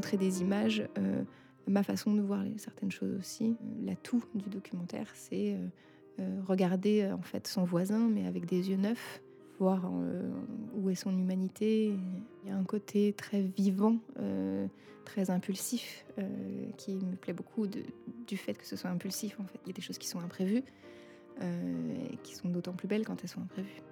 montrer 0.00 0.16
des 0.16 0.40
images, 0.40 0.82
euh, 0.96 1.22
ma 1.68 1.82
façon 1.82 2.14
de 2.14 2.22
voir 2.22 2.42
certaines 2.56 2.90
choses 2.90 3.14
aussi. 3.18 3.54
L'atout 3.84 4.24
du 4.34 4.48
documentaire, 4.48 5.08
c'est 5.12 5.52
euh, 5.52 5.66
euh, 6.20 6.40
regarder 6.46 7.12
en 7.12 7.20
fait 7.20 7.46
son 7.46 7.64
voisin, 7.64 8.08
mais 8.08 8.26
avec 8.26 8.46
des 8.46 8.70
yeux 8.70 8.78
neufs, 8.78 9.20
voir 9.58 9.92
où 10.74 10.88
est 10.88 10.94
son 10.94 11.10
humanité. 11.10 11.92
Il 12.42 12.48
y 12.48 12.50
a 12.50 12.56
un 12.56 12.64
côté 12.64 13.12
très 13.12 13.42
vivant, 13.42 13.98
très 15.04 15.28
impulsif, 15.28 16.06
qui 16.78 16.94
me 16.94 17.14
plaît 17.14 17.34
beaucoup 17.34 17.66
du 17.66 18.36
fait 18.38 18.54
que 18.54 18.66
ce 18.66 18.76
soit 18.76 18.88
impulsif. 18.88 19.38
En 19.38 19.44
fait, 19.44 19.60
il 19.66 19.68
y 19.68 19.70
a 19.72 19.74
des 19.74 19.82
choses 19.82 19.98
qui 19.98 20.08
sont 20.08 20.20
imprévues, 20.20 20.64
et 21.42 22.16
qui 22.22 22.36
sont 22.36 22.48
d'autant 22.48 22.72
plus 22.72 22.88
belles 22.88 23.04
quand 23.04 23.22
elles 23.22 23.28
sont 23.28 23.42
imprévues. 23.42 23.82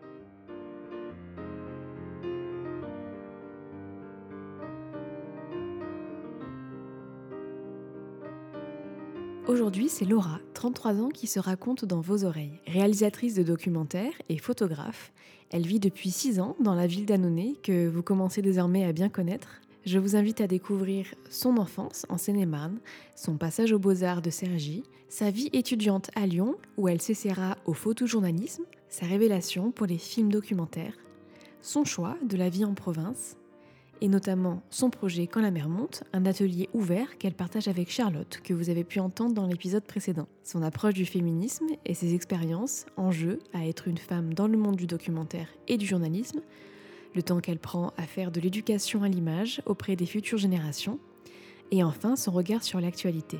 Aujourd'hui, 9.48 9.88
c'est 9.88 10.05
Laura, 10.05 10.41
33 10.52 11.01
ans, 11.01 11.09
qui 11.09 11.27
se 11.27 11.41
raconte 11.41 11.87
dans 11.87 12.02
vos 12.02 12.27
oreilles. 12.27 12.61
Réalisatrice 12.66 13.33
de 13.33 13.43
documentaires 13.43 14.12
et 14.29 14.37
photographe, 14.37 15.11
elle 15.48 15.66
vit 15.66 15.80
depuis 15.80 16.11
6 16.11 16.39
ans 16.39 16.55
dans 16.61 16.75
la 16.75 16.87
ville 16.87 17.06
d'Annonay, 17.06 17.55
que 17.62 17.89
vous 17.89 18.03
commencez 18.03 18.42
désormais 18.42 18.84
à 18.84 18.92
bien 18.92 19.09
connaître. 19.09 19.62
Je 19.87 19.98
vous 19.98 20.16
invite 20.16 20.42
à 20.42 20.47
découvrir 20.47 21.06
son 21.30 21.56
enfance 21.56 22.05
en 22.11 22.19
Seine-et-Marne, 22.19 22.79
son 23.17 23.39
passage 23.39 23.72
aux 23.72 23.78
Beaux-Arts 23.78 24.20
de 24.20 24.28
Cergy, 24.28 24.83
sa 25.09 25.31
vie 25.31 25.48
étudiante 25.55 26.11
à 26.15 26.27
Lyon, 26.27 26.56
où 26.77 26.87
elle 26.87 27.00
s'essaiera 27.00 27.56
au 27.65 27.72
photojournalisme, 27.72 28.65
sa 28.91 29.06
révélation 29.06 29.70
pour 29.70 29.87
les 29.87 29.97
films 29.97 30.31
documentaires, 30.31 30.98
son 31.62 31.87
choix 31.87 32.19
de 32.22 32.37
la 32.37 32.50
vie 32.50 32.67
en 32.67 32.75
province, 32.75 33.39
et 34.00 34.08
notamment 34.08 34.62
son 34.70 34.91
projet 34.91 35.27
Quand 35.27 35.41
la 35.41 35.50
mer 35.50 35.68
monte, 35.68 36.04
un 36.12 36.27
atelier 36.27 36.68
ouvert 36.72 37.18
qu'elle 37.18 37.34
partage 37.34 37.68
avec 37.68 37.91
Charlotte, 37.91 38.41
que 38.42 38.54
vous 38.54 38.70
avez 38.70 38.84
pu 38.84 39.00
entendre 39.00 39.34
dans 39.34 39.46
l'épisode 39.46 39.84
précédent. 39.84 40.28
Son 40.44 40.62
approche 40.62 40.94
du 40.94 41.06
féminisme 41.06 41.66
et 41.84 41.94
ses 41.94 42.14
expériences 42.14 42.86
en 42.96 43.10
jeu 43.10 43.38
à 43.52 43.66
être 43.66 43.88
une 43.88 43.98
femme 43.98 44.34
dans 44.34 44.48
le 44.48 44.58
monde 44.58 44.76
du 44.76 44.86
documentaire 44.86 45.48
et 45.69 45.76
du 45.76 45.86
journalisme, 45.86 46.41
le 47.14 47.22
temps 47.22 47.41
qu'elle 47.41 47.58
prend 47.58 47.92
à 47.96 48.02
faire 48.02 48.30
de 48.30 48.41
l'éducation 48.41 49.02
à 49.02 49.08
l'image 49.08 49.62
auprès 49.66 49.96
des 49.96 50.06
futures 50.06 50.38
générations, 50.38 50.98
et 51.70 51.82
enfin 51.82 52.16
son 52.16 52.30
regard 52.30 52.62
sur 52.62 52.80
l'actualité. 52.80 53.38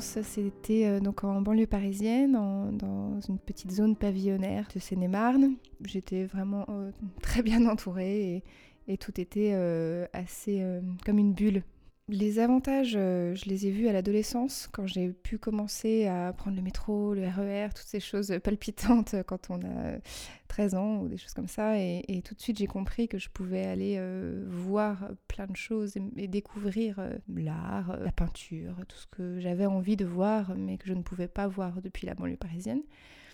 C'était 0.00 0.86
euh, 0.86 1.00
donc 1.00 1.24
en 1.24 1.40
banlieue 1.40 1.66
parisienne, 1.66 2.32
dans 2.32 3.20
une 3.28 3.38
petite 3.38 3.70
zone 3.70 3.96
pavillonnaire 3.96 4.68
de 4.74 4.78
Seine-et-Marne. 4.78 5.54
J'étais 5.84 6.24
vraiment 6.24 6.66
euh, 6.68 6.90
très 7.22 7.42
bien 7.42 7.66
entourée 7.66 8.42
et, 8.88 8.96
tout 8.98 9.20
était 9.20 9.52
euh, 9.54 10.06
assez 10.12 10.66
comme 11.06 11.18
une 11.18 11.32
bulle. 11.32 11.62
Les 12.12 12.40
avantages, 12.40 12.94
euh, 12.96 13.36
je 13.36 13.44
les 13.44 13.68
ai 13.68 13.70
vus 13.70 13.86
à 13.86 13.92
l'adolescence, 13.92 14.68
quand 14.72 14.84
j'ai 14.84 15.10
pu 15.10 15.38
commencer 15.38 16.08
à 16.08 16.32
prendre 16.32 16.56
le 16.56 16.62
métro, 16.62 17.14
le 17.14 17.22
RER, 17.22 17.68
toutes 17.68 17.86
ces 17.86 18.00
choses 18.00 18.34
palpitantes 18.42 19.14
quand 19.26 19.48
on 19.50 19.60
a 19.60 19.98
13 20.48 20.74
ans 20.74 20.98
ou 20.98 21.08
des 21.08 21.16
choses 21.16 21.34
comme 21.34 21.46
ça. 21.46 21.78
Et, 21.78 22.22
tout 22.24 22.34
de 22.34 22.40
suite, 22.40 22.58
j'ai 22.58 22.66
compris 22.66 23.06
que 23.06 23.18
je 23.18 23.28
pouvais 23.28 23.64
aller 23.64 23.94
euh, 23.98 24.44
voir 24.48 25.10
plein 25.28 25.46
de 25.46 25.54
choses 25.54 25.94
et, 26.16 26.26
découvrir 26.26 26.98
euh, 26.98 27.12
l'art, 27.32 27.96
la 27.96 28.10
peinture, 28.10 28.74
tout 28.88 28.98
ce 28.98 29.06
que 29.06 29.38
j'avais 29.38 29.66
envie 29.66 29.96
de 29.96 30.04
voir, 30.04 30.56
mais 30.56 30.78
que 30.78 30.88
je 30.88 30.94
ne 30.94 31.02
pouvais 31.02 31.28
pas 31.28 31.46
voir 31.46 31.80
depuis 31.80 32.08
la 32.08 32.14
banlieue 32.14 32.36
parisienne. 32.36 32.82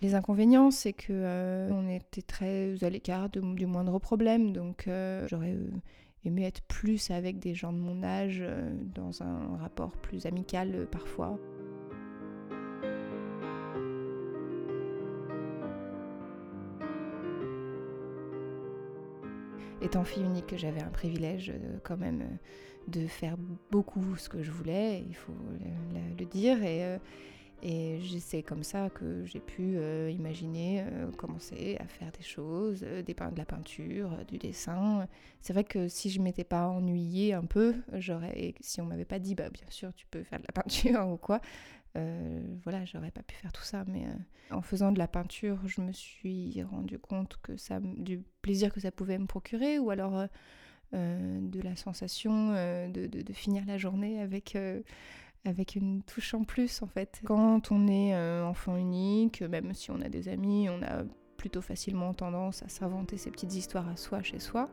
Les 0.02 0.14
inconvénients, 0.14 0.70
c'est 0.70 0.92
que 0.92 1.70
on 1.70 1.88
était 1.88 2.20
très 2.20 2.84
à 2.84 2.90
l'écart 2.90 3.30
du 3.30 3.64
moindre 3.64 3.98
problème, 3.98 4.52
donc 4.52 4.86
j'aurais 5.26 5.56
aimer 6.26 6.44
être 6.44 6.62
plus 6.62 7.10
avec 7.10 7.38
des 7.38 7.54
gens 7.54 7.72
de 7.72 7.78
mon 7.78 8.02
âge, 8.02 8.38
euh, 8.40 8.70
dans 8.94 9.22
un 9.22 9.56
rapport 9.56 9.92
plus 9.92 10.26
amical 10.26 10.74
euh, 10.74 10.86
parfois. 10.86 11.38
Étant 19.82 20.04
fille 20.04 20.24
unique, 20.24 20.54
j'avais 20.56 20.82
un 20.82 20.88
privilège 20.88 21.50
euh, 21.50 21.78
quand 21.84 21.96
même 21.96 22.38
de 22.88 23.06
faire 23.06 23.36
beaucoup 23.70 24.16
ce 24.16 24.28
que 24.28 24.42
je 24.42 24.50
voulais, 24.50 25.04
il 25.08 25.14
faut 25.14 25.32
le, 26.18 26.24
dire. 26.24 26.58
Et 27.62 28.00
c'est 28.20 28.42
comme 28.42 28.62
ça 28.62 28.90
que 28.90 29.24
j'ai 29.24 29.40
pu 29.40 29.76
euh, 29.76 30.10
imaginer 30.10 30.82
euh, 30.82 31.10
commencer 31.12 31.76
à 31.80 31.86
faire 31.86 32.12
des 32.12 32.22
choses, 32.22 32.84
euh, 32.84 33.02
de 33.02 33.14
la 33.38 33.46
peinture, 33.46 34.24
du 34.28 34.36
dessin. 34.36 35.08
C'est 35.40 35.52
vrai 35.54 35.64
que 35.64 35.88
si 35.88 36.10
je 36.10 36.20
m'étais 36.20 36.44
pas 36.44 36.68
ennuyée 36.68 37.32
un 37.32 37.44
peu, 37.44 37.74
j'aurais, 37.94 38.54
si 38.60 38.80
on 38.80 38.84
m'avait 38.84 39.06
pas 39.06 39.18
dit, 39.18 39.34
bah 39.34 39.48
bien 39.48 39.68
sûr 39.70 39.92
tu 39.94 40.06
peux 40.06 40.22
faire 40.22 40.38
de 40.38 40.44
la 40.46 40.52
peinture 40.62 41.08
ou 41.08 41.16
quoi, 41.16 41.40
voilà, 42.62 42.84
j'aurais 42.84 43.10
pas 43.10 43.22
pu 43.22 43.34
faire 43.36 43.52
tout 43.52 43.62
ça. 43.62 43.84
Mais 43.88 44.04
en 44.50 44.60
faisant 44.60 44.92
de 44.92 44.98
la 44.98 45.08
peinture, 45.08 45.66
je 45.66 45.80
me 45.80 45.92
suis 45.92 46.62
rendu 46.62 46.98
compte 46.98 47.38
que 47.42 47.56
ça, 47.56 47.80
du 47.80 48.22
plaisir 48.42 48.70
que 48.70 48.80
ça 48.80 48.90
pouvait 48.90 49.16
me 49.16 49.26
procurer, 49.26 49.78
ou 49.78 49.88
alors 49.88 50.26
de 50.92 51.60
la 51.62 51.74
sensation 51.74 52.52
de, 52.52 53.32
finir 53.32 53.64
la 53.64 53.78
journée 53.78 54.20
avec 54.20 54.58
avec 55.46 55.74
une 55.74 56.02
touche 56.02 56.34
en 56.34 56.44
plus 56.44 56.82
en 56.82 56.86
fait. 56.86 57.20
Quand 57.24 57.70
on 57.70 57.86
est 57.88 58.14
euh, 58.14 58.44
enfant 58.44 58.76
unique, 58.76 59.42
même 59.42 59.72
si 59.74 59.90
on 59.90 60.00
a 60.00 60.08
des 60.08 60.28
amis, 60.28 60.68
on 60.68 60.82
a 60.82 61.04
plutôt 61.36 61.62
facilement 61.62 62.14
tendance 62.14 62.62
à 62.62 62.68
s'inventer 62.68 63.16
ces 63.16 63.30
petites 63.30 63.54
histoires 63.54 63.88
à 63.88 63.96
soi 63.96 64.22
chez 64.22 64.38
soi. 64.38 64.68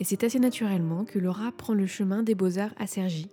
Et 0.00 0.04
c'est 0.04 0.24
assez 0.24 0.38
naturellement 0.38 1.04
que 1.04 1.18
Laura 1.18 1.50
prend 1.52 1.72
le 1.72 1.86
chemin 1.86 2.22
des 2.22 2.34
beaux-arts 2.34 2.74
à 2.76 2.86
Cergy. 2.86 3.30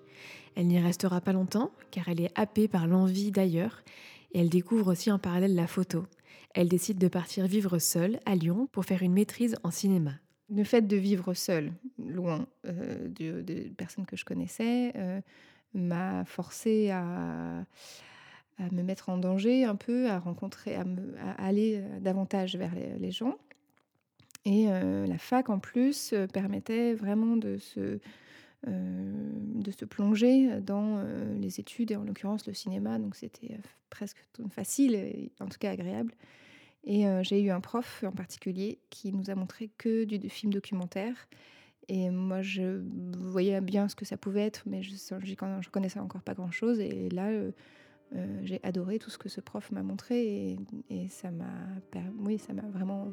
Elle 0.55 0.67
n'y 0.67 0.79
restera 0.79 1.19
pas 1.19 1.33
longtemps, 1.33 1.71
car 1.89 2.07
elle 2.07 2.21
est 2.21 2.31
happée 2.35 2.67
par 2.67 2.87
l'envie 2.87 3.31
d'ailleurs, 3.31 3.83
et 4.31 4.39
elle 4.39 4.49
découvre 4.49 4.91
aussi 4.91 5.11
en 5.11 5.19
parallèle 5.19 5.55
la 5.55 5.67
photo. 5.67 6.05
Elle 6.53 6.67
décide 6.67 6.97
de 6.97 7.07
partir 7.07 7.47
vivre 7.47 7.79
seule 7.79 8.19
à 8.25 8.35
Lyon 8.35 8.67
pour 8.71 8.85
faire 8.85 9.03
une 9.03 9.13
maîtrise 9.13 9.55
en 9.63 9.71
cinéma. 9.71 10.13
Le 10.49 10.63
fait 10.65 10.81
de 10.81 10.97
vivre 10.97 11.33
seule, 11.33 11.71
loin 11.97 12.45
euh, 12.65 13.07
des 13.07 13.71
personnes 13.77 14.05
que 14.05 14.17
je 14.17 14.25
connaissais, 14.25 14.91
euh, 14.95 15.21
m'a 15.73 16.25
forcé 16.25 16.89
à, 16.91 17.65
me 18.71 18.83
mettre 18.83 19.09
en 19.09 19.17
danger 19.17 19.63
un 19.63 19.75
peu, 19.75 20.09
à 20.09 20.19
rencontrer, 20.19 20.75
à, 20.75 20.83
aller 21.37 21.81
davantage 22.01 22.57
vers 22.57 22.73
les, 22.99 23.11
gens. 23.11 23.37
Et 24.43 24.65
euh, 24.67 25.07
la 25.07 25.17
fac, 25.17 25.49
en 25.49 25.57
plus, 25.57 26.13
permettait 26.33 26.93
vraiment 26.93 27.37
de 27.37 27.57
se, 27.57 27.99
de 28.67 29.71
se 29.71 29.85
plonger 29.85 30.61
dans 30.61 31.03
les 31.39 31.59
études, 31.59 31.91
et 31.91 31.95
en 31.95 32.03
l'occurrence 32.03 32.45
le 32.45 32.53
cinéma. 32.53 32.99
Donc 32.99 33.15
c'était 33.15 33.57
presque 33.89 34.23
facile, 34.49 35.29
en 35.39 35.47
tout 35.47 35.57
cas 35.59 35.71
agréable. 35.71 36.13
Et 36.83 37.07
euh, 37.07 37.21
j'ai 37.23 37.41
eu 37.41 37.51
un 37.51 37.61
prof 37.61 38.03
en 38.05 38.11
particulier 38.11 38.79
qui 38.89 39.11
nous 39.11 39.29
a 39.29 39.35
montré 39.35 39.69
que 39.77 40.03
du, 40.03 40.29
film 40.29 40.51
documentaire. 40.51 41.27
Et 41.87 42.09
moi, 42.09 42.41
je 42.41 42.81
voyais 43.17 43.59
bien 43.61 43.89
ce 43.89 43.95
que 43.95 44.05
ça 44.05 44.17
pouvait 44.17 44.45
être, 44.45 44.63
mais 44.65 44.81
je 44.81 44.91
ne 44.93 45.69
connaissais 45.69 45.99
encore 45.99 46.21
pas 46.21 46.33
grand-chose. 46.33 46.79
Et 46.79 47.09
là, 47.09 47.27
euh, 47.27 47.51
euh, 48.15 48.41
j'ai 48.43 48.59
adoré 48.63 48.97
tout 48.97 49.09
ce 49.09 49.17
que 49.17 49.29
ce 49.29 49.41
prof 49.41 49.71
m'a 49.71 49.83
montré 49.83 50.57
et, 50.89 51.07
ça 51.09 51.31
m'a 51.31 51.45
oui, 52.19 52.41
vraiment, 52.71 53.11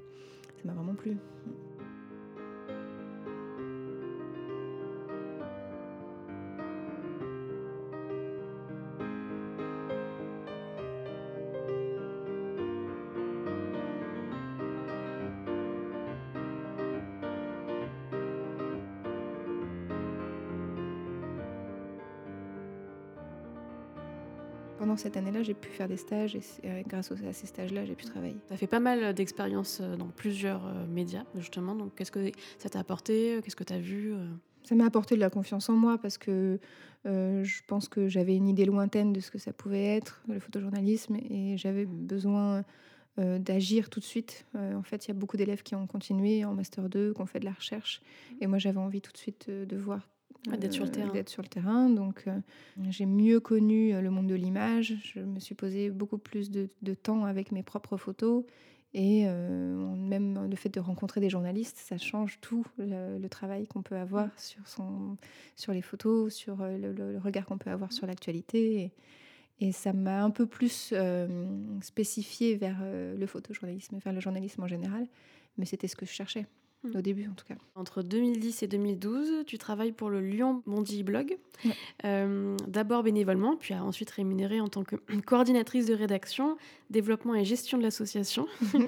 vraiment 0.65 0.95
plu. 0.95 1.17
Pendant 24.89 24.97
cette 24.97 25.19
année-là, 25.19 25.43
j'ai 25.43 25.53
pu 25.53 25.69
faire 25.69 25.87
des 25.87 25.99
stages 25.99 26.35
et 26.35 26.41
euh, 26.65 26.83
grâce 26.87 27.13
à 27.13 27.33
ces 27.35 27.47
stages-là, 27.47 27.85
j'ai 27.85 27.95
pu 27.95 28.07
travailler. 28.07 28.39
Tu 28.47 28.55
as 28.55 28.57
fait 28.57 28.67
pas 28.67 28.81
mal 28.81 29.13
d'expériences 29.13 29.81
euh, 29.83 29.97
dans 29.97 30.09
plusieurs 30.09 30.67
euh, 30.67 30.87
médias, 30.87 31.25
justement. 31.37 31.75
Donc, 31.75 31.95
qu'est-ce 31.95 32.11
que 32.11 32.33
ça 32.57 32.71
t'a 32.71 32.79
apporté 32.79 33.39
Qu'est-ce 33.45 33.55
que 33.55 33.65
tu 33.65 33.75
as 33.75 33.81
vu 33.81 34.15
Ça 34.63 34.75
m'a 34.77 34.87
apporté 34.87 35.15
de 35.15 35.21
la 35.21 35.29
confiance 35.29 35.69
en 35.69 35.75
moi 35.75 35.99
parce 35.99 36.17
que 36.17 36.59
je 37.05 37.61
pense 37.67 37.89
que 37.89 38.09
j'avais 38.09 38.35
une 38.35 38.49
idée 38.49 38.65
lointaine 38.65 39.13
de 39.13 39.21
ce 39.21 39.31
que 39.31 39.39
ça 39.39 39.53
pouvait 39.53 39.97
être, 39.97 40.23
le 40.27 40.41
photojournalisme, 40.41 41.17
et 41.17 41.59
j'avais 41.59 41.85
besoin 41.85 42.65
d'agir 43.17 43.91
tout 43.91 44.01
de 44.01 44.05
suite. 44.05 44.47
en 44.55 44.83
fait, 44.83 45.07
il 45.07 45.09
y 45.09 45.11
a 45.11 45.15
beaucoup 45.15 45.37
d'élèves 45.37 45.63
qui 45.63 45.75
ont 45.75 45.87
continué 45.87 46.45
en 46.45 46.55
Master 46.55 46.89
2, 46.89 47.13
qui 47.13 47.21
ont 47.21 47.27
fait 47.27 47.41
de 47.41 47.47
la 47.47 47.53
recherche. 47.53 48.01
Et 48.41 48.47
moi, 48.47 48.59
j'avais 48.59 48.79
envie 48.79 49.01
tout 49.01 49.13
de 49.13 49.19
suite 49.19 49.49
de 49.49 49.77
voir 49.77 50.09
d'être 50.47 50.73
sur 50.73 50.85
le 50.85 50.91
terrain. 50.91 51.13
D'être 51.13 51.29
sur 51.29 51.43
le 51.43 51.49
terrain. 51.49 51.91
Donc, 51.91 52.25
j'ai 52.89 53.07
mieux 53.07 53.41
connu 53.41 54.01
le 54.01 54.11
monde 54.11 54.27
de 54.27 54.35
l'image. 54.35 54.97
Je 55.03 55.21
me 55.21 55.41
suis 55.41 55.55
posé 55.55 55.91
beaucoup 55.91 56.19
plus 56.19 56.51
de, 56.51 56.69
de, 56.83 56.95
temps 56.95 57.25
avec 57.25 57.53
mes 57.53 57.63
propres 57.63 57.97
photos. 57.97 58.45
Et 58.95 59.25
euh, 59.27 59.95
même 59.97 60.49
le 60.49 60.57
fait 60.57 60.71
de 60.71 60.81
rencontrer 60.81 61.21
des 61.21 61.29
journalistes, 61.29 61.77
ça 61.77 61.99
change 61.99 62.39
tout 62.41 62.65
le, 62.79 63.27
travail 63.29 63.67
qu'on 63.67 63.83
peut 63.83 63.97
avoir 63.97 64.27
mm. 64.27 64.33
sur, 64.37 64.67
son, 64.67 65.17
sur 65.57 65.73
les 65.73 65.83
photos, 65.83 66.35
sur 66.35 66.63
euh, 66.63 66.79
le, 66.79 67.19
regard 67.19 67.45
qu'on 67.45 67.59
peut 67.59 67.71
avoir 67.71 67.93
sur 67.93 68.07
l'actualité. 68.07 68.93
Et, 69.61 69.73
ça 69.73 69.93
m'a 69.93 70.23
un 70.23 70.31
peu 70.31 70.47
plus 70.47 70.91
euh, 70.93 71.27
spécifié 71.81 72.55
vers 72.57 72.79
le 72.83 73.27
photojournalisme, 73.27 73.99
vers 73.99 74.13
le 74.13 74.21
journalisme 74.21 74.63
en 74.63 74.69
général. 74.69 75.07
Mais 75.59 75.65
c'était 75.65 75.89
ce 75.89 75.97
que 75.97 76.07
je 76.07 76.13
cherchais. 76.13 76.47
Hmm. 76.85 76.97
au 76.97 77.01
début 77.01 77.27
en 77.27 77.35
tout 77.35 77.45
cas. 77.45 77.57
Entre 77.75 78.03
2010 78.03 78.63
et 78.63 78.69
2012, 78.69 79.45
tu 79.47 79.59
travailles 79.59 79.91
pour 79.91 80.11
le 80.11 80.21
Lyon 80.21 80.63
Bondi 80.65 81.03
Blog, 81.03 81.37
euh, 82.05 82.57
d'abord 82.69 83.03
bénévolement, 83.03 83.57
puis 83.57 83.75
ensuite 83.75 84.11
rémunérée 84.11 84.61
en 84.61 84.69
tant 84.69 84.85
que 84.85 84.95
coordinatrice 85.27 85.87
de 85.87 85.95
rédaction, 85.95 86.57
développement 86.89 87.35
et 87.35 87.45
gestion 87.45 87.79
de 87.79 87.83
l'association. 87.83 88.47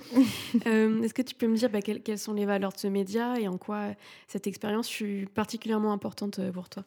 Euh, 0.66 1.02
est-ce 1.02 1.14
que 1.14 1.22
tu 1.22 1.34
peux 1.34 1.46
me 1.46 1.56
dire 1.56 1.70
bah, 1.70 1.80
quelles, 1.80 2.18
sont 2.18 2.34
les 2.34 2.44
valeurs 2.44 2.72
de 2.72 2.78
ce 2.78 2.86
média 2.86 3.38
et 3.38 3.48
en 3.48 3.56
quoi 3.56 3.94
cette 4.26 4.46
expérience 4.46 4.88
fut 4.88 5.28
particulièrement 5.32 5.92
importante 5.92 6.38
euh, 6.38 6.52
pour 6.52 6.68
toi? 6.68 6.84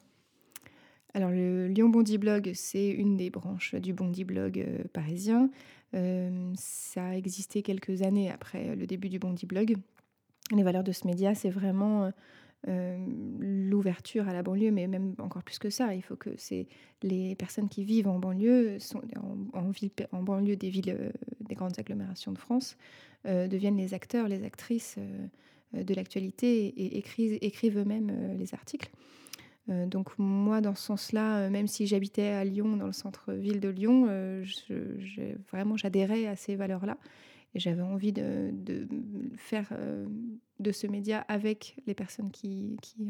Alors, 1.12 1.30
le 1.30 1.68
Lyon 1.68 1.88
Bondi 1.88 2.18
Blog, 2.18 2.52
c'est 2.54 2.88
une 2.88 3.16
des 3.16 3.30
branches 3.30 3.74
du 3.74 3.92
Bondi 3.92 4.24
Blog 4.24 4.64
parisien. 4.92 5.50
ça 5.92 7.06
a 7.06 7.14
existé 7.14 7.62
quelques 7.62 8.02
années 8.02 8.30
après 8.30 8.74
le 8.76 8.86
début 8.86 9.08
du 9.08 9.18
Bondi 9.18 9.46
Blog. 9.46 9.76
Les 10.52 10.62
valeurs 10.62 10.84
de 10.84 10.92
ce 10.92 11.06
média, 11.06 11.34
c'est 11.34 11.50
vraiment 11.50 12.12
euh, 12.68 12.96
l'ouverture 13.40 14.26
à 14.26 14.32
la 14.32 14.42
banlieue, 14.42 14.70
mais 14.70 14.86
même 14.86 15.14
encore 15.18 15.42
plus 15.42 15.58
que 15.58 15.68
ça. 15.68 15.94
Il 15.94 16.02
faut 16.02 16.16
que 16.16 16.30
les 17.02 17.34
personnes 17.34 17.68
qui 17.68 17.84
vivent 17.84 18.08
en 18.08 18.18
banlieue, 18.18 18.78
en, 19.52 19.68
ville, 19.68 19.90
en 20.12 20.22
banlieue 20.22 20.56
des 20.56 20.70
villes, 20.70 20.96
euh, 20.98 21.10
des 21.40 21.54
grandes 21.54 21.78
agglomérations 21.78 22.32
de 22.32 22.38
France, 22.38 22.78
euh, 23.26 23.48
deviennent 23.48 23.76
les 23.76 23.92
acteurs, 23.92 24.28
les 24.28 24.44
actrices 24.44 24.96
de 25.74 25.94
l'actualité 25.94 26.66
et, 26.68 26.96
écrivent, 26.98 27.78
eux-mêmes 27.78 28.36
les 28.38 28.54
articles. 28.54 28.90
donc 29.66 30.16
moi, 30.18 30.60
dans 30.60 30.74
ce 30.74 30.84
sens-là, 30.84 31.50
même 31.50 31.66
si 31.66 31.86
j'habitais 31.86 32.28
à 32.28 32.44
Lyon, 32.44 32.76
dans 32.76 32.86
le 32.86 32.92
centre-ville 32.92 33.60
de 33.60 33.68
Lyon, 33.68 34.06
vraiment 35.50 35.76
j'adhérais 35.76 36.26
à 36.26 36.36
ces 36.36 36.54
valeurs-là. 36.54 36.96
Et 37.54 37.60
j'avais 37.60 37.82
envie 37.82 38.12
de, 38.12 38.52
faire 39.36 39.68
euh, 39.72 40.06
de 40.58 40.72
ce 40.72 40.86
média 40.86 41.24
avec 41.28 41.76
les 41.86 41.94
personnes 41.94 42.30
qui, 42.30 42.76
qui, 42.82 43.08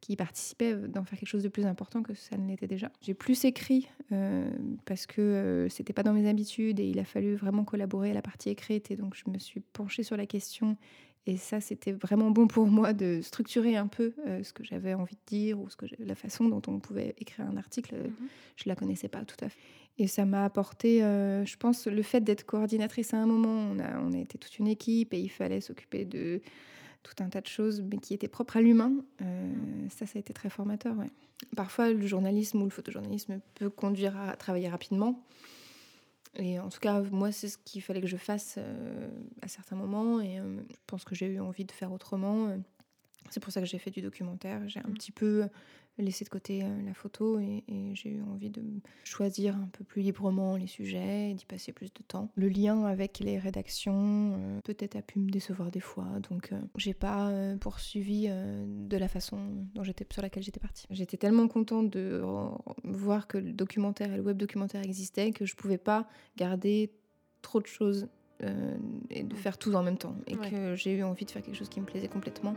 qui 0.00 0.12
y 0.12 0.16
participaient, 0.16 0.74
d'en 0.74 1.04
faire 1.04 1.18
quelque 1.18 1.28
chose 1.28 1.44
de 1.44 1.48
plus 1.48 1.66
important 1.66 2.02
que 2.02 2.14
ça 2.14 2.36
ne 2.36 2.48
l'était 2.48 2.66
déjà. 2.66 2.90
J'ai 3.00 3.14
plus 3.14 3.44
écrit 3.44 3.88
euh, 4.12 4.50
parce 4.84 5.06
que 5.06 5.20
euh, 5.20 5.68
c'était 5.68 5.92
pas 5.92 6.02
dans 6.02 6.12
mes 6.12 6.28
habitudes 6.28 6.80
et 6.80 6.88
il 6.88 6.98
a 6.98 7.04
fallu 7.04 7.36
vraiment 7.36 7.64
collaborer 7.64 8.10
à 8.10 8.14
la 8.14 8.22
partie 8.22 8.50
écrite. 8.50 8.90
Et 8.90 8.96
donc 8.96 9.14
je 9.14 9.30
me 9.30 9.38
suis 9.38 9.60
penchée 9.60 10.02
sur 10.02 10.16
la 10.16 10.26
question 10.26 10.76
et 11.28 11.36
ça, 11.36 11.60
c'était 11.60 11.90
vraiment 11.90 12.30
bon 12.30 12.46
pour 12.46 12.66
moi 12.68 12.92
de 12.92 13.20
structurer 13.20 13.76
un 13.76 13.88
peu 13.88 14.14
ce 14.44 14.52
que 14.52 14.62
j'avais 14.62 14.94
envie 14.94 15.16
de 15.16 15.26
dire 15.26 15.58
ou 15.58 15.68
ce 15.68 15.76
que 15.76 15.86
la 15.98 16.14
façon 16.14 16.48
dont 16.48 16.62
on 16.68 16.78
pouvait 16.78 17.16
écrire 17.18 17.46
un 17.46 17.56
article. 17.56 17.96
Mm-hmm. 17.96 18.28
Je 18.54 18.62
ne 18.64 18.68
la 18.68 18.76
connaissais 18.76 19.08
pas 19.08 19.24
tout 19.24 19.44
à 19.44 19.48
fait. 19.48 19.58
Et 19.98 20.06
ça 20.06 20.26
m'a 20.26 20.44
apporté, 20.44 21.02
euh, 21.02 21.44
je 21.46 21.56
pense, 21.56 21.86
le 21.86 22.02
fait 22.02 22.20
d'être 22.20 22.44
coordinatrice 22.44 23.14
à 23.14 23.18
un 23.18 23.26
moment. 23.26 23.70
On 23.72 23.78
a, 23.78 23.98
on 24.00 24.12
a 24.12 24.18
été 24.18 24.36
toute 24.36 24.58
une 24.58 24.68
équipe 24.68 25.14
et 25.14 25.20
il 25.20 25.30
fallait 25.30 25.62
s'occuper 25.62 26.04
de 26.04 26.42
tout 27.02 27.14
un 27.22 27.28
tas 27.28 27.40
de 27.40 27.46
choses, 27.46 27.80
mais 27.80 27.98
qui 27.98 28.12
étaient 28.12 28.28
propres 28.28 28.58
à 28.58 28.60
l'humain. 28.60 28.92
Euh, 29.22 29.52
ça, 29.88 30.04
ça 30.04 30.18
a 30.18 30.20
été 30.20 30.34
très 30.34 30.50
formateur. 30.50 30.96
Ouais. 30.98 31.10
Parfois, 31.56 31.90
le 31.90 32.06
journalisme 32.06 32.60
ou 32.60 32.64
le 32.64 32.70
photojournalisme 32.70 33.40
peut 33.54 33.70
conduire 33.70 34.18
à 34.18 34.36
travailler 34.36 34.68
rapidement. 34.68 35.24
Et 36.34 36.58
en 36.58 36.68
tout 36.68 36.80
cas, 36.80 37.00
moi, 37.00 37.32
c'est 37.32 37.48
ce 37.48 37.56
qu'il 37.56 37.80
fallait 37.80 38.02
que 38.02 38.06
je 38.06 38.18
fasse 38.18 38.56
euh, 38.58 39.08
à 39.40 39.48
certains 39.48 39.76
moments. 39.76 40.20
Et 40.20 40.36
je 40.36 40.76
pense 40.86 41.04
que 41.04 41.14
j'ai 41.14 41.26
eu 41.26 41.40
envie 41.40 41.64
de 41.64 41.72
faire 41.72 41.92
autrement. 41.92 42.54
C'est 43.30 43.40
pour 43.40 43.50
ça 43.50 43.60
que 43.60 43.66
j'ai 43.66 43.78
fait 43.78 43.90
du 43.90 44.02
documentaire. 44.02 44.68
J'ai 44.68 44.80
un 44.80 44.88
mmh. 44.88 44.94
petit 44.94 45.12
peu 45.12 45.46
laisser 45.98 46.24
de 46.24 46.28
côté 46.28 46.62
euh, 46.62 46.82
la 46.84 46.94
photo 46.94 47.38
et, 47.38 47.64
j'ai 47.94 48.10
eu 48.10 48.22
envie 48.22 48.50
de 48.50 48.62
choisir 49.04 49.56
un 49.56 49.68
peu 49.72 49.84
plus 49.84 50.02
librement 50.02 50.56
les 50.56 50.66
sujets 50.66 51.30
et 51.30 51.34
d'y 51.34 51.44
passer 51.44 51.72
plus 51.72 51.92
de 51.92 52.02
temps. 52.06 52.30
Le 52.36 52.48
lien 52.48 52.84
avec 52.84 53.18
les 53.20 53.38
rédactions 53.38 54.34
euh, 54.38 54.60
peut-être 54.62 54.96
a 54.96 55.02
pu 55.02 55.18
me 55.18 55.30
décevoir 55.30 55.70
des 55.70 55.80
fois, 55.80 56.06
donc 56.28 56.52
euh, 56.52 56.60
j'ai 56.76 56.94
pas 56.94 57.32
poursuivi 57.60 58.28
de 58.28 58.96
la 58.96 59.08
façon 59.08 59.38
dont 59.74 59.82
j'étais 59.82 60.06
sur 60.10 60.22
laquelle 60.22 60.42
j'étais 60.42 60.60
partie. 60.60 60.86
J'étais 60.90 61.16
tellement 61.16 61.48
contente 61.48 61.90
de 61.90 62.22
voir 62.84 63.26
que 63.26 63.38
le 63.38 63.52
documentaire 63.52 64.12
et 64.12 64.16
le 64.16 64.22
web 64.22 64.36
documentaire 64.36 64.82
existaient 64.82 65.32
que 65.32 65.46
je 65.46 65.54
pouvais 65.54 65.78
pas 65.78 66.08
garder 66.36 66.90
trop 67.42 67.60
de 67.60 67.66
choses 67.66 68.08
et 69.10 69.22
de 69.22 69.34
faire 69.34 69.58
tout 69.58 69.74
en 69.74 69.82
même 69.82 69.98
temps 69.98 70.16
et 70.26 70.36
que 70.36 70.74
j'ai 70.74 70.94
eu 70.94 71.02
envie 71.02 71.24
de 71.24 71.30
faire 71.30 71.42
quelque 71.42 71.56
chose 71.56 71.68
qui 71.68 71.80
me 71.80 71.86
plaisait 71.86 72.08
complètement. 72.08 72.54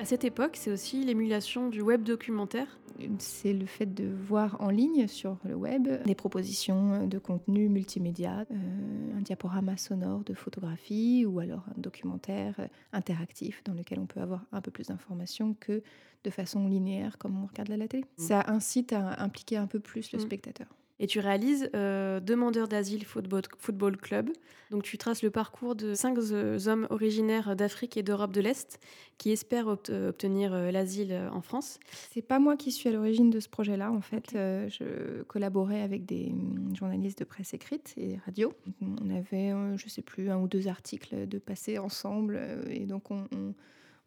À 0.00 0.06
cette 0.06 0.24
époque, 0.24 0.56
c'est 0.56 0.72
aussi 0.72 1.04
l'émulation 1.04 1.68
du 1.68 1.82
web 1.82 2.02
documentaire. 2.04 2.78
C'est 3.18 3.52
le 3.52 3.66
fait 3.66 3.84
de 3.84 4.08
voir 4.08 4.56
en 4.60 4.70
ligne 4.70 5.06
sur 5.06 5.36
le 5.44 5.54
web 5.54 5.88
des 6.06 6.14
propositions 6.14 7.06
de 7.06 7.18
contenu 7.18 7.68
multimédia, 7.68 8.46
euh, 8.50 9.18
un 9.18 9.20
diaporama 9.20 9.76
sonore 9.76 10.20
de 10.20 10.32
photographie 10.32 11.26
ou 11.26 11.38
alors 11.38 11.66
un 11.76 11.78
documentaire 11.78 12.54
interactif 12.94 13.62
dans 13.64 13.74
lequel 13.74 13.98
on 13.98 14.06
peut 14.06 14.20
avoir 14.20 14.46
un 14.52 14.62
peu 14.62 14.70
plus 14.70 14.86
d'informations 14.86 15.54
que 15.60 15.82
de 16.24 16.30
façon 16.30 16.66
linéaire 16.66 17.18
comme 17.18 17.42
on 17.42 17.46
regarde 17.46 17.68
la 17.68 17.86
télé. 17.86 18.04
Mm. 18.04 18.22
Ça 18.22 18.44
incite 18.48 18.94
à 18.94 19.22
impliquer 19.22 19.58
un 19.58 19.66
peu 19.66 19.80
plus 19.80 20.12
le 20.12 20.18
mm. 20.18 20.22
spectateur 20.22 20.68
et 21.00 21.06
tu 21.06 21.18
réalises 21.18 21.70
euh, 21.74 22.20
Demandeurs 22.20 22.68
d'asile 22.68 23.04
football, 23.04 23.96
Club. 23.96 24.30
Donc 24.70 24.82
tu 24.84 24.98
traces 24.98 25.22
le 25.22 25.30
parcours 25.30 25.74
de 25.74 25.94
cinq 25.94 26.18
euh, 26.18 26.58
hommes 26.66 26.86
originaires 26.90 27.56
d'Afrique 27.56 27.96
et 27.96 28.02
d'Europe 28.02 28.32
de 28.32 28.40
l'Est 28.40 28.78
qui 29.16 29.30
espèrent 29.30 29.66
obtenir 29.66 30.52
euh, 30.52 30.70
l'asile 30.70 31.18
en 31.32 31.40
France. 31.40 31.80
C'est 32.12 32.22
pas 32.22 32.38
moi 32.38 32.56
qui 32.56 32.70
suis 32.70 32.88
à 32.90 32.92
l'origine 32.92 33.30
de 33.30 33.40
ce 33.40 33.48
projet-là. 33.48 33.90
En 33.90 34.02
fait, 34.02 34.32
je 34.32 35.22
collaborais 35.22 35.80
avec 35.80 36.04
des 36.04 36.26
hum, 36.30 36.76
journalistes 36.76 37.18
de 37.18 37.24
presse 37.24 37.54
écrite 37.54 37.94
et 37.96 38.18
radio. 38.26 38.52
On 38.82 39.10
avait, 39.10 39.52
je 39.76 39.88
sais 39.88 40.02
plus, 40.02 40.30
un 40.30 40.38
ou 40.38 40.48
deux 40.48 40.68
articles 40.68 41.26
de 41.26 41.38
passer 41.38 41.78
ensemble 41.78 42.38
et 42.68 42.86
donc 42.86 43.10
on 43.10 43.24
on 43.32 43.54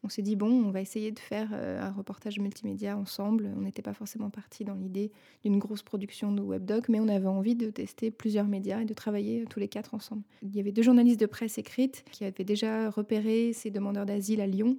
s'est 0.09 0.21
dit, 0.21 0.35
bon, 0.35 0.51
on 0.51 0.71
va 0.71 0.81
essayer 0.81 1.11
de 1.11 1.19
faire 1.19 1.49
euh, 1.53 1.81
un 1.81 1.91
reportage 1.91 2.39
multimédia 2.39 2.97
ensemble. 2.97 3.49
On 3.55 3.61
n'était 3.61 3.81
pas 3.81 3.93
forcément 3.93 4.29
parti 4.29 4.65
dans 4.65 4.75
l'idée 4.75 5.11
d'une 5.43 5.59
grosse 5.59 5.81
production 5.81 6.31
de 6.31 6.41
webdoc, 6.41 6.89
mais 6.89 6.99
on 6.99 7.07
avait 7.07 7.27
envie 7.27 7.55
de 7.55 7.69
tester 7.69 8.11
plusieurs 8.11 8.45
médias 8.45 8.81
et 8.81 8.85
de 8.85 8.93
travailler 8.93 9.45
tous 9.49 9.59
les 9.59 9.67
quatre 9.67 9.93
ensemble. 9.93 10.23
Il 10.41 10.55
y 10.55 10.59
avait 10.59 10.71
deux 10.71 10.83
journalistes 10.83 11.19
de 11.19 11.25
presse 11.25 11.57
écrite 11.57 12.03
qui 12.11 12.25
avaient 12.25 12.43
déjà 12.43 12.89
repéré 12.89 13.53
ces 13.53 13.71
demandeurs 13.71 14.05
d'asile 14.05 14.41
à 14.41 14.47
Lyon, 14.47 14.77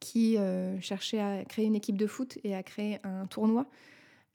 qui 0.00 0.38
euh, 0.38 0.80
cherchaient 0.80 1.20
à 1.20 1.44
créer 1.44 1.66
une 1.66 1.76
équipe 1.76 1.98
de 1.98 2.06
foot 2.06 2.38
et 2.44 2.54
à 2.54 2.62
créer 2.62 2.98
un 3.04 3.26
tournoi. 3.26 3.66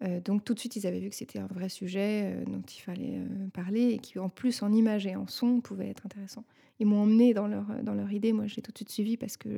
Euh, 0.04 0.22
donc 0.22 0.46
tout 0.46 0.54
de 0.54 0.60
suite, 0.60 0.76
ils 0.76 0.88
avaient 0.88 1.00
vu 1.00 1.10
que 1.10 1.16
c'était 1.16 1.40
un 1.40 1.48
vrai 1.48 1.68
sujet 1.68 2.44
dont 2.46 2.62
il 2.62 2.82
fallait 2.82 3.22
parler 3.54 3.90
et 3.90 3.98
qui, 3.98 4.20
en 4.20 4.30
plus, 4.30 4.62
en 4.62 4.72
image 4.72 5.08
et 5.08 5.16
en 5.16 5.28
son, 5.28 5.62
pouvait 5.62 5.90
être 5.90 6.06
intéressant 6.06 6.46
ils 6.80 6.88
m'ont 6.88 7.02
emmené 7.02 7.34
dans 7.34 7.48
leur, 7.48 7.66
dans 7.84 7.94
leur 7.94 8.12
idée. 8.12 8.34
Moi, 8.34 8.48
j'ai 8.48 8.62
tout 8.62 8.72
de 8.72 8.78
suite 8.78 8.90
suivi 8.90 9.18
parce 9.18 9.38
que, 9.38 9.50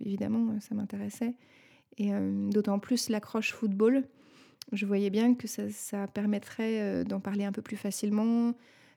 évidemment, 0.00 0.58
ça 0.60 0.74
m'intéressait. 0.74 1.34
Et 1.98 2.14
euh, 2.14 2.50
d'autant 2.50 2.78
plus 2.78 3.10
l'accroche 3.10 3.52
football. 3.52 4.04
Je 4.72 4.86
voyais 4.86 5.10
bien 5.10 5.34
que 5.34 5.46
ça, 5.46 5.68
ça 5.68 6.06
permettrait 6.06 6.80
euh, 6.80 7.04
d'en 7.04 7.20
parler 7.20 7.44
un 7.44 7.52
peu 7.52 7.60
plus 7.60 7.76
facilement, 7.76 8.54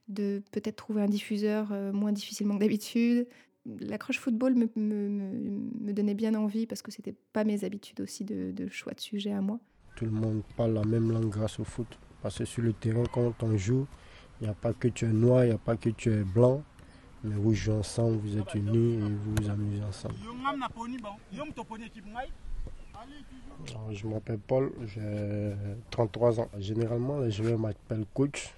de 0.08 0.42
peut-être 0.52 0.78
trouver 0.78 1.02
un 1.02 1.08
diffuseur 1.08 1.70
euh, 1.72 1.92
moins 1.92 2.14
difficilement 2.14 2.56
que 2.56 2.62
d'habitude. 2.62 3.28
L'accroche 3.66 4.20
football 4.20 4.56
me, 4.56 4.70
me, 4.76 5.10
me, 5.10 5.92
donnait 5.92 6.14
bien 6.14 6.36
envie 6.36 6.68
parce 6.68 6.82
que 6.82 6.92
c'était 6.92 7.16
pas 7.34 7.44
mes 7.44 7.66
habitudes 7.66 8.00
aussi 8.00 8.24
de, 8.24 8.52
de 8.52 8.70
choix 8.70 8.94
de 8.94 9.02
sujet 9.02 9.34
à 9.34 9.42
moi. 9.42 9.60
Tout 9.98 10.06
le 10.06 10.12
monde 10.12 10.44
parle 10.56 10.74
la 10.74 10.84
même 10.84 11.12
langue 11.12 11.30
grâce 11.30 11.60
au 11.60 11.64
foot. 11.64 11.88
Parce 12.22 12.38
que 12.38 12.46
sur 12.46 12.64
le 12.64 12.74
terrain, 12.74 13.04
quand 13.12 13.44
on 13.44 13.58
joue, 13.58 13.88
il 14.40 14.46
n'y 14.46 14.50
a 14.50 14.54
pas 14.54 14.72
que 14.72 14.88
tu 14.88 15.06
es 15.06 15.12
noir, 15.12 15.44
il 15.44 15.48
n'y 15.48 15.54
a 15.54 15.58
pas 15.58 15.76
que 15.76 15.90
tu 15.90 16.12
es 16.12 16.24
blanc 16.24 16.64
mais 17.26 17.36
vous 17.36 17.54
jouez 17.54 17.74
ensemble, 17.74 18.18
vous 18.18 18.38
êtes 18.38 18.54
unis 18.54 18.94
et 18.96 19.00
vous 19.02 19.36
vous 19.36 19.50
amusez 19.50 19.84
ensemble. 19.84 20.16
je 23.92 24.08
m'appelle 24.08 24.38
Paul, 24.38 24.72
j'ai 24.86 25.56
33 25.90 26.40
ans. 26.40 26.50
Généralement, 26.60 27.20
les 27.20 27.32
joueurs 27.32 27.58
m'appellent 27.58 28.06
coach 28.14 28.54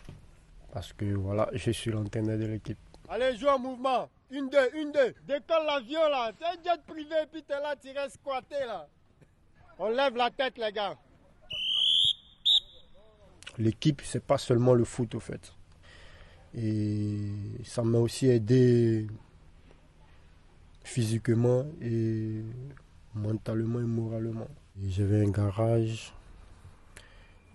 parce 0.73 0.91
que 0.93 1.05
voilà, 1.05 1.49
je 1.53 1.71
suis 1.71 1.91
l'antenne 1.91 2.37
de 2.37 2.45
l'équipe. 2.45 2.77
Allez, 3.09 3.37
joue 3.37 3.47
en 3.47 3.57
mouvement 3.57 4.09
Une, 4.29 4.49
deux, 4.49 4.69
une, 4.75 4.91
deux. 4.91 5.15
Décolle 5.25 5.65
l'avion 5.65 6.01
là. 6.09 6.31
C'est 6.37 6.45
un 6.45 6.73
jet 6.73 6.81
privé, 6.85 7.15
puis 7.31 7.41
t'es 7.43 7.53
là, 7.53 7.73
tu 7.81 7.89
restes 7.97 8.15
squatté 8.15 8.59
là. 8.65 8.87
On 9.79 9.89
lève 9.89 10.15
la 10.17 10.29
tête, 10.29 10.57
les 10.57 10.71
gars. 10.71 10.97
L'équipe, 13.57 14.01
c'est 14.03 14.23
pas 14.23 14.37
seulement 14.37 14.73
le 14.73 14.83
foot, 14.83 15.15
au 15.15 15.19
fait. 15.19 15.53
Et 16.55 17.29
ça 17.63 17.83
m'a 17.83 17.99
aussi 17.99 18.27
aidé 18.27 19.07
physiquement 20.83 21.65
et 21.81 22.41
mentalement 23.13 23.79
et 23.79 23.83
moralement. 23.83 24.47
J'avais 24.87 25.25
un 25.25 25.29
garage, 25.29 26.13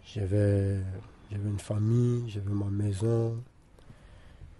j'avais 0.05 0.81
une 1.31 1.59
famille, 1.59 2.29
j'avais 2.29 2.53
ma 2.53 2.67
maison. 2.67 3.43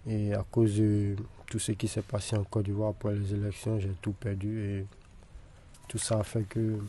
Et 0.05 0.33
à 0.33 0.43
cause 0.49 0.77
de 0.77 1.15
tout 1.47 1.59
ce 1.59 1.71
qui 1.73 1.87
s'est 1.87 2.01
passé 2.01 2.35
en 2.35 2.43
Côte 2.43 2.65
d'Ivoire 2.65 2.89
après 2.89 3.15
les 3.15 3.33
élections, 3.33 3.79
j'ai 3.79 3.93
tout 4.01 4.13
perdu. 4.13 4.59
Et 4.59 4.85
tout 5.87 5.97
ça 5.97 6.19
a 6.19 6.23
fait 6.23 6.43
que 6.43 6.79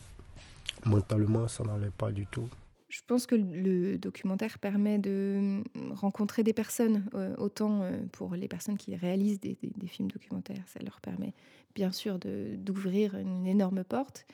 mentalement, 0.85 1.47
ça 1.47 1.63
n'allait 1.63 1.91
pas 1.91 2.11
du 2.11 2.25
tout. 2.25 2.49
Je 2.89 3.01
pense 3.07 3.25
que 3.25 3.35
le 3.35 3.97
documentaire 3.97 4.59
permet 4.59 4.99
de 4.99 5.63
rencontrer 5.91 6.43
des 6.43 6.53
personnes, 6.53 7.05
euh, 7.15 7.35
autant 7.37 7.81
euh, 7.81 7.97
pour 8.11 8.35
les 8.35 8.47
personnes 8.47 8.77
qui 8.77 8.95
réalisent 8.95 9.39
des, 9.39 9.57
films 9.87 10.11
documentaires, 10.11 10.63
ça 10.67 10.79
leur 10.83 11.01
permet 11.01 11.33
bien 11.73 11.91
sûr 11.91 12.19
d'ouvrir 12.19 13.15
une 13.15 13.47
énorme 13.47 13.83
porte, 13.83 14.25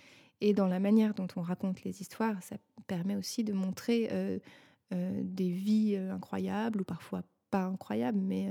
et 0.41 0.53
dans 0.53 0.67
la 0.67 0.79
manière 0.79 1.13
dont 1.13 1.27
on 1.37 1.41
raconte 1.41 1.83
les 1.83 2.01
histoires, 2.01 2.41
ça 2.43 2.57
permet 2.87 3.15
aussi 3.15 3.43
de 3.43 3.53
montrer 3.53 4.09
euh, 4.11 4.39
des 4.91 5.49
vies 5.49 5.95
incroyables 5.95 6.81
ou 6.81 6.83
parfois 6.83 7.23
pas 7.51 7.63
incroyables, 7.63 8.19
mais, 8.19 8.49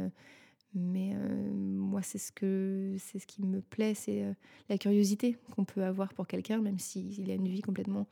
mais 0.74 1.14
moi, 1.52 2.00
c'est 2.02 2.18
ce, 2.18 2.96
ce 2.98 3.26
qui 3.26 3.42
me 3.42 3.60
plaît, 3.60 3.94
c'est 3.94 4.24
la 4.68 4.78
curiosité 4.78 5.36
qu'on 5.54 5.64
peut 5.64 5.84
avoir 5.84 6.14
pour 6.14 6.26
quelqu'un, 6.26 6.60
même 6.60 6.78
s'il 6.78 7.30
a 7.30 7.34
une 7.34 7.48
vie 7.48 7.62
complètement 7.62 8.06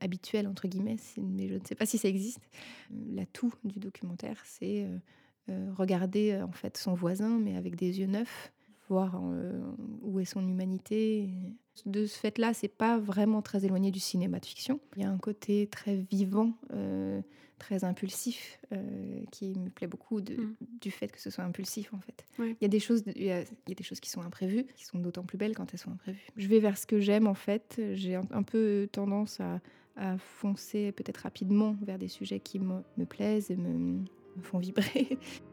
habituelle, 0.00 0.46
entre 0.46 0.68
guillemets, 0.68 0.96
mais 1.16 1.48
je 1.48 1.54
ne 1.54 1.64
sais 1.64 1.74
pas 1.74 1.86
si 1.86 1.98
ça 1.98 2.08
existe. 2.08 2.40
L'atout 2.90 3.52
du 3.64 3.78
documentaire, 3.78 4.42
c'est 4.44 4.86
regarder 5.48 6.40
en 6.42 6.52
fait 6.52 6.76
son 6.76 6.94
voisin, 6.94 7.38
mais 7.38 7.56
avec 7.56 7.76
des 7.76 8.00
yeux 8.00 8.06
neufs 8.06 8.52
voir 8.88 9.20
euh, 9.22 9.60
où 10.02 10.20
est 10.20 10.24
son 10.24 10.46
humanité. 10.46 11.30
De 11.84 12.06
ce 12.06 12.18
fait-là, 12.18 12.54
c'est 12.54 12.68
pas 12.68 12.98
vraiment 12.98 13.42
très 13.42 13.64
éloigné 13.64 13.90
du 13.90 14.00
cinéma 14.00 14.38
de 14.40 14.46
fiction. 14.46 14.80
Il 14.96 15.02
y 15.02 15.04
a 15.04 15.10
un 15.10 15.18
côté 15.18 15.66
très 15.66 15.96
vivant, 15.96 16.54
euh, 16.72 17.20
très 17.58 17.84
impulsif, 17.84 18.58
euh, 18.72 19.22
qui 19.30 19.54
me 19.58 19.70
plaît 19.70 19.86
beaucoup 19.86 20.20
mm. 20.20 20.54
du 20.80 20.90
fait 20.90 21.08
que 21.08 21.20
ce 21.20 21.30
soit 21.30 21.44
impulsif 21.44 21.92
en 21.94 22.00
fait. 22.00 22.24
Il, 22.38 22.56
y 22.60 22.64
a 22.64 22.68
des 22.68 22.80
choses, 22.80 23.02
il 23.14 23.24
y 23.24 23.32
a, 23.32 23.44
des 23.66 23.84
choses 23.84 24.00
qui 24.00 24.10
sont 24.10 24.22
imprévues, 24.22 24.66
qui 24.74 24.84
sont 24.84 24.98
d'autant 24.98 25.24
plus 25.24 25.38
belles 25.38 25.54
quand 25.54 25.72
elles 25.72 25.80
sont 25.80 25.92
imprévues. 25.92 26.26
Je 26.36 26.48
vais 26.48 26.60
vers 26.60 26.76
ce 26.76 26.86
que 26.86 27.00
j'aime 27.00 27.26
en 27.26 27.34
fait. 27.34 27.80
J'ai 27.94 28.14
un, 28.14 28.42
peu 28.42 28.88
tendance 28.90 29.40
à, 29.40 29.60
foncer 30.18 30.92
peut-être 30.92 31.18
rapidement 31.18 31.74
vers 31.82 31.98
des 31.98 32.08
sujets 32.08 32.40
qui 32.40 32.58
me, 32.58 32.82
plaisent 33.06 33.50
et 33.50 33.56
me 33.56 34.04
font 34.42 34.58
vibrer. 34.58 35.18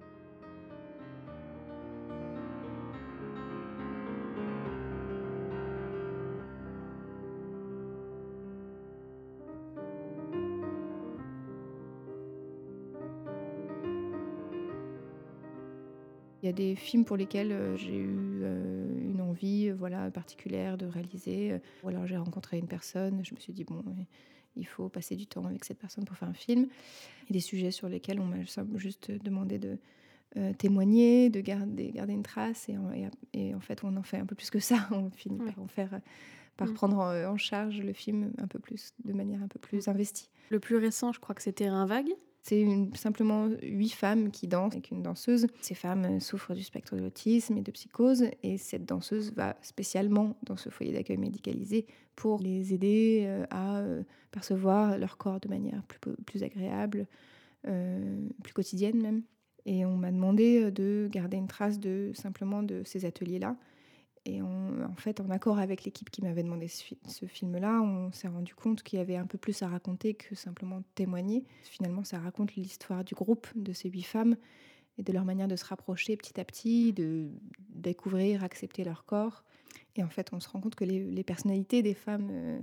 Il 16.44 16.48
y 16.48 16.50
a 16.50 16.54
des 16.54 16.76
films 16.76 17.06
pour 17.06 17.16
lesquels 17.16 17.54
euh, 17.54 17.78
j'ai 17.78 17.96
eu 17.96 18.42
euh, 18.44 18.86
une 19.00 19.22
envie 19.22 19.70
euh, 19.70 19.76
voilà, 19.80 20.12
particulière 20.12 20.78
de 20.78 20.86
réaliser. 20.86 21.58
Ou 21.84 21.88
alors 21.88 22.06
j'ai 22.06 22.18
rencontré 22.18 22.58
une 22.58 22.68
personne, 22.68 23.24
je 23.24 23.34
me 23.34 23.40
suis 23.40 23.54
dit, 23.54 23.64
bon, 23.64 23.82
il 24.58 24.68
faut 24.68 24.90
passer 24.90 25.16
du 25.16 25.26
temps 25.26 25.46
avec 25.46 25.64
cette 25.64 25.80
personne 25.80 26.04
pour 26.04 26.18
faire 26.18 26.28
un 26.28 26.34
film. 26.34 26.68
Il 27.24 27.30
y 27.30 27.32
a 27.32 27.34
des 27.36 27.40
sujets 27.40 27.72
sur 27.72 27.88
lesquels 27.88 28.20
on 28.20 28.26
m'a 28.26 28.44
juste 28.76 29.10
demandé 29.10 29.58
de 29.58 29.78
témoigner, 30.58 31.30
de 31.30 31.40
garder, 31.40 31.92
garder 31.92 32.12
une 32.12 32.24
trace. 32.24 32.68
Et, 32.68 32.76
et, 33.34 33.56
en 33.56 33.62
fait, 33.62 33.82
on 33.86 33.96
en 33.96 34.04
fait 34.04 34.18
un 34.18 34.26
peu 34.26 34.36
plus 34.36 34.50
que 34.50 34.60
ça. 34.60 34.90
On 34.92 35.12
finit 35.12 35.38
par 35.38 35.60
en 35.60 35.68
faire 35.68 36.02
par 36.58 36.68
mm. 36.68 36.74
prendre 36.74 36.98
en, 36.98 37.38
charge 37.38 37.80
le 37.80 37.94
film 37.94 38.34
un 38.38 38.48
peu 38.48 38.60
plus, 38.60 38.94
de 39.06 39.14
manière 39.14 39.42
un 39.42 39.48
peu 39.48 39.60
plus 39.60 39.88
investie. 39.88 40.30
Le 40.50 40.60
plus 40.60 40.76
récent, 40.76 41.14
je 41.14 41.20
crois 41.20 41.36
que 41.36 41.42
c'était 41.42 41.68
Un 41.68 41.86
Vague. 41.86 42.12
C'est 42.44 42.68
simplement 42.96 43.48
huit 43.62 43.94
femmes 43.94 44.30
qui 44.30 44.50
dansent 44.50 44.74
avec 44.74 44.92
une 44.92 45.02
danseuse. 45.02 45.48
Ces 45.62 45.76
femmes 45.76 46.20
souffrent 46.20 46.54
du 46.54 46.62
spectre 46.62 46.98
de 46.98 47.02
l'autisme 47.02 47.58
et 47.58 47.62
de 47.62 47.72
psychose 47.72 48.26
et 48.44 48.58
cette 48.58 48.84
danseuse 48.84 49.32
va 49.34 49.56
spécialement 49.62 50.36
dans 50.44 50.58
ce 50.58 50.68
foyer 50.68 50.92
d'accueil 50.92 51.16
médicalisé 51.16 51.86
pour 52.18 52.42
les 52.42 52.74
aider 52.74 53.24
euh, 53.26 53.46
à 53.50 53.78
euh, 53.78 54.04
percevoir 54.32 54.98
leur 54.98 55.16
corps 55.16 55.40
de 55.40 55.48
manière 55.48 55.82
plus, 55.84 56.16
plus 56.26 56.44
agréable, 56.44 57.08
euh, 57.66 58.28
plus 58.44 58.54
quotidienne 58.54 59.02
même. 59.02 59.22
Et 59.66 59.86
on 59.86 59.96
m'a 59.96 60.12
demandé 60.12 60.70
de 60.70 61.08
garder 61.10 61.38
une 61.38 61.48
trace 61.48 61.80
de 61.80 62.12
simplement 62.14 62.62
de 62.62 62.82
ces 62.84 63.06
ateliers-là 63.06 63.56
et 64.26 64.42
en 64.42 64.96
fait, 64.96 65.20
en 65.20 65.30
accord 65.30 65.60
avec 65.60 65.84
l'équipe 65.84 66.10
qui 66.10 66.22
m'avait 66.22 66.44
demandé 66.44 66.70
ce, 66.70 67.26
film-là, 67.26 67.82
on 67.82 68.12
s'est 68.14 68.30
rendu 68.30 68.56
compte 68.56 68.82
qu'il 68.82 69.00
y 69.00 69.02
avait 69.02 69.18
un 69.18 69.26
peu 69.26 69.38
plus 69.38 69.62
à 69.64 69.68
raconter 69.68 70.14
que 70.14 70.34
simplement 70.34 70.82
témoigner. 70.96 71.44
Finalement, 71.64 72.06
ça 72.06 72.20
raconte 72.20 72.56
l'histoire 72.56 73.04
du 73.04 73.16
groupe 73.16 73.48
de 73.56 73.74
ces 73.74 73.90
huit 73.90 74.04
femmes 74.04 74.38
et 74.98 75.04
de 75.04 75.12
leur 75.12 75.26
manière 75.26 75.50
de 75.50 75.58
se 75.58 75.66
rapprocher 75.66 76.16
petit 76.16 76.40
à 76.40 76.46
petit, 76.46 76.94
de 76.94 77.32
découvrir, 77.70 78.46
accepter 78.46 78.86
leur 78.86 79.06
corps. 79.06 79.44
Et 79.98 80.04
en 80.04 80.10
fait, 80.10 80.30
on 80.32 80.40
se 80.40 80.48
rend 80.48 80.62
compte 80.62 80.76
que 80.76 80.86
les, 80.86 81.24
personnalités 81.24 81.82
des 81.82 81.94
femmes 81.94 82.30
euh, 82.32 82.60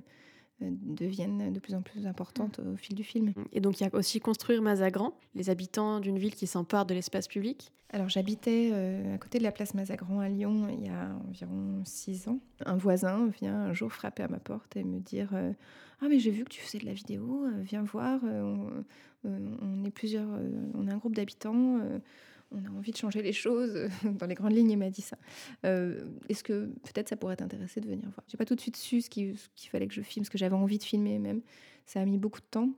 deviennent 0.61 1.52
de 1.52 1.59
plus 1.59 1.75
en 1.75 1.83
plus 1.83 2.07
importantes 2.07 2.61
au 2.61 2.76
fil 2.76 2.95
du 2.95 3.05
film. 3.05 3.33
Et 3.52 3.61
donc 3.61 3.81
il 3.81 3.85
y 3.85 3.87
a 3.87 3.95
aussi 3.95 4.21
construire 4.21 4.62
Mazagran, 4.62 5.14
les 5.35 5.50
habitants 5.50 6.00
d'une 6.00 6.19
ville 6.19 6.35
qui 6.35 6.47
s'emparent 6.47 6.87
de 6.87 6.95
l'espace 6.95 7.29
public. 7.29 7.73
Alors 7.93 8.09
j'habitais 8.09 8.71
euh, 8.73 9.14
à 9.14 9.19
côté 9.19 9.38
de 9.38 9.43
la 9.43 9.50
place 9.50 9.75
Mazagran 9.75 10.21
à 10.21 10.29
Lyon 10.29 10.69
il 10.71 10.85
y 10.85 10.88
a 10.88 11.17
environ 11.29 11.83
six 11.85 12.29
ans. 12.29 12.38
Un 12.64 12.76
voisin 12.76 13.29
vient 13.40 13.57
un 13.57 13.73
jour 13.73 13.93
frapper 13.93 14.23
à 14.23 14.29
ma 14.29 14.38
porte 14.38 14.76
et 14.76 14.85
me 14.85 15.00
dire 15.00 15.31
euh, 15.33 15.52
Ah 16.00 16.07
mais 16.09 16.19
j'ai 16.19 16.31
vu 16.31 16.45
que 16.45 16.50
tu 16.50 16.61
faisais 16.61 16.79
de 16.79 16.87
la 16.87 16.93
vidéo, 16.93 17.47
viens 17.62 17.83
voir, 17.83 18.21
on, 18.23 18.85
on, 19.25 19.85
est 19.85 19.90
plusieurs, 19.90 20.29
on 20.75 20.87
est 20.87 20.93
un 20.93 20.99
groupe 20.99 21.17
d'habitants 21.17 21.81
on 22.52 22.64
a 22.64 22.71
envie 22.76 22.92
de 22.92 22.97
changer 22.97 23.23
les 23.23 23.33
choses. 23.33 23.88
Dans 24.19 24.26
les 24.26 24.35
grandes 24.35 24.52
lignes, 24.52 24.71
il 24.71 24.76
m'a 24.76 24.90
dit 24.90 25.02
ça. 25.02 25.16
Euh, 25.64 26.00
est-ce 26.28 26.42
que 26.42 26.66
peut-être 26.85 27.09
ça 27.09 27.16
pourrait 27.16 27.37
t'intéresser 27.37 27.80
de 27.80 27.87
venir 27.87 28.04
voir? 28.04 28.25
J'ai 28.28 28.37
pas 28.37 28.45
tout 28.45 28.54
de 28.54 28.61
suite 28.61 28.76
su 28.76 29.00
ce 29.00 29.11
qu'il 29.11 29.37
fallait 29.71 29.87
que 29.87 29.95
je 29.95 30.02
filme, 30.02 30.25
ce 30.25 30.30
que 30.30 30.38
j'avais 30.38 30.57
envie 30.57 30.78
de 30.78 30.85
filmer 30.85 31.19
même. 31.19 31.42
Ça 31.87 32.00
a 32.00 32.04
mis 32.04 32.19
beaucoup 32.19 32.40
de 32.40 32.47
temps. 32.50 32.71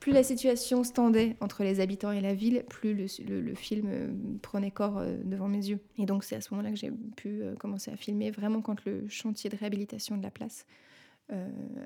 Plus 0.00 0.12
la 0.12 0.22
situation 0.22 0.84
se 0.84 0.92
tendait 0.92 1.36
entre 1.40 1.62
les 1.62 1.80
habitants 1.80 2.12
et 2.12 2.20
la 2.20 2.34
ville, 2.34 2.64
plus 2.68 2.94
le, 2.94 3.54
film 3.54 3.88
euh, 3.90 4.08
prenait 4.42 4.70
corps 4.70 4.98
euh, 4.98 5.16
devant 5.24 5.48
mes 5.48 5.66
yeux. 5.66 5.80
Et 5.96 6.04
donc 6.04 6.22
c'est 6.22 6.36
à 6.36 6.40
ce 6.42 6.52
moment-là 6.52 6.70
que 6.70 6.76
j'ai 6.76 6.92
pu 7.16 7.42
commencer 7.58 7.90
à 7.90 7.96
filmer, 7.96 8.30
vraiment 8.30 8.60
quand 8.60 8.84
le 8.84 9.08
chantier 9.08 9.48
de 9.48 9.56
réhabilitation 9.56 10.18
de 10.18 10.22
la 10.22 10.30
place 10.30 10.66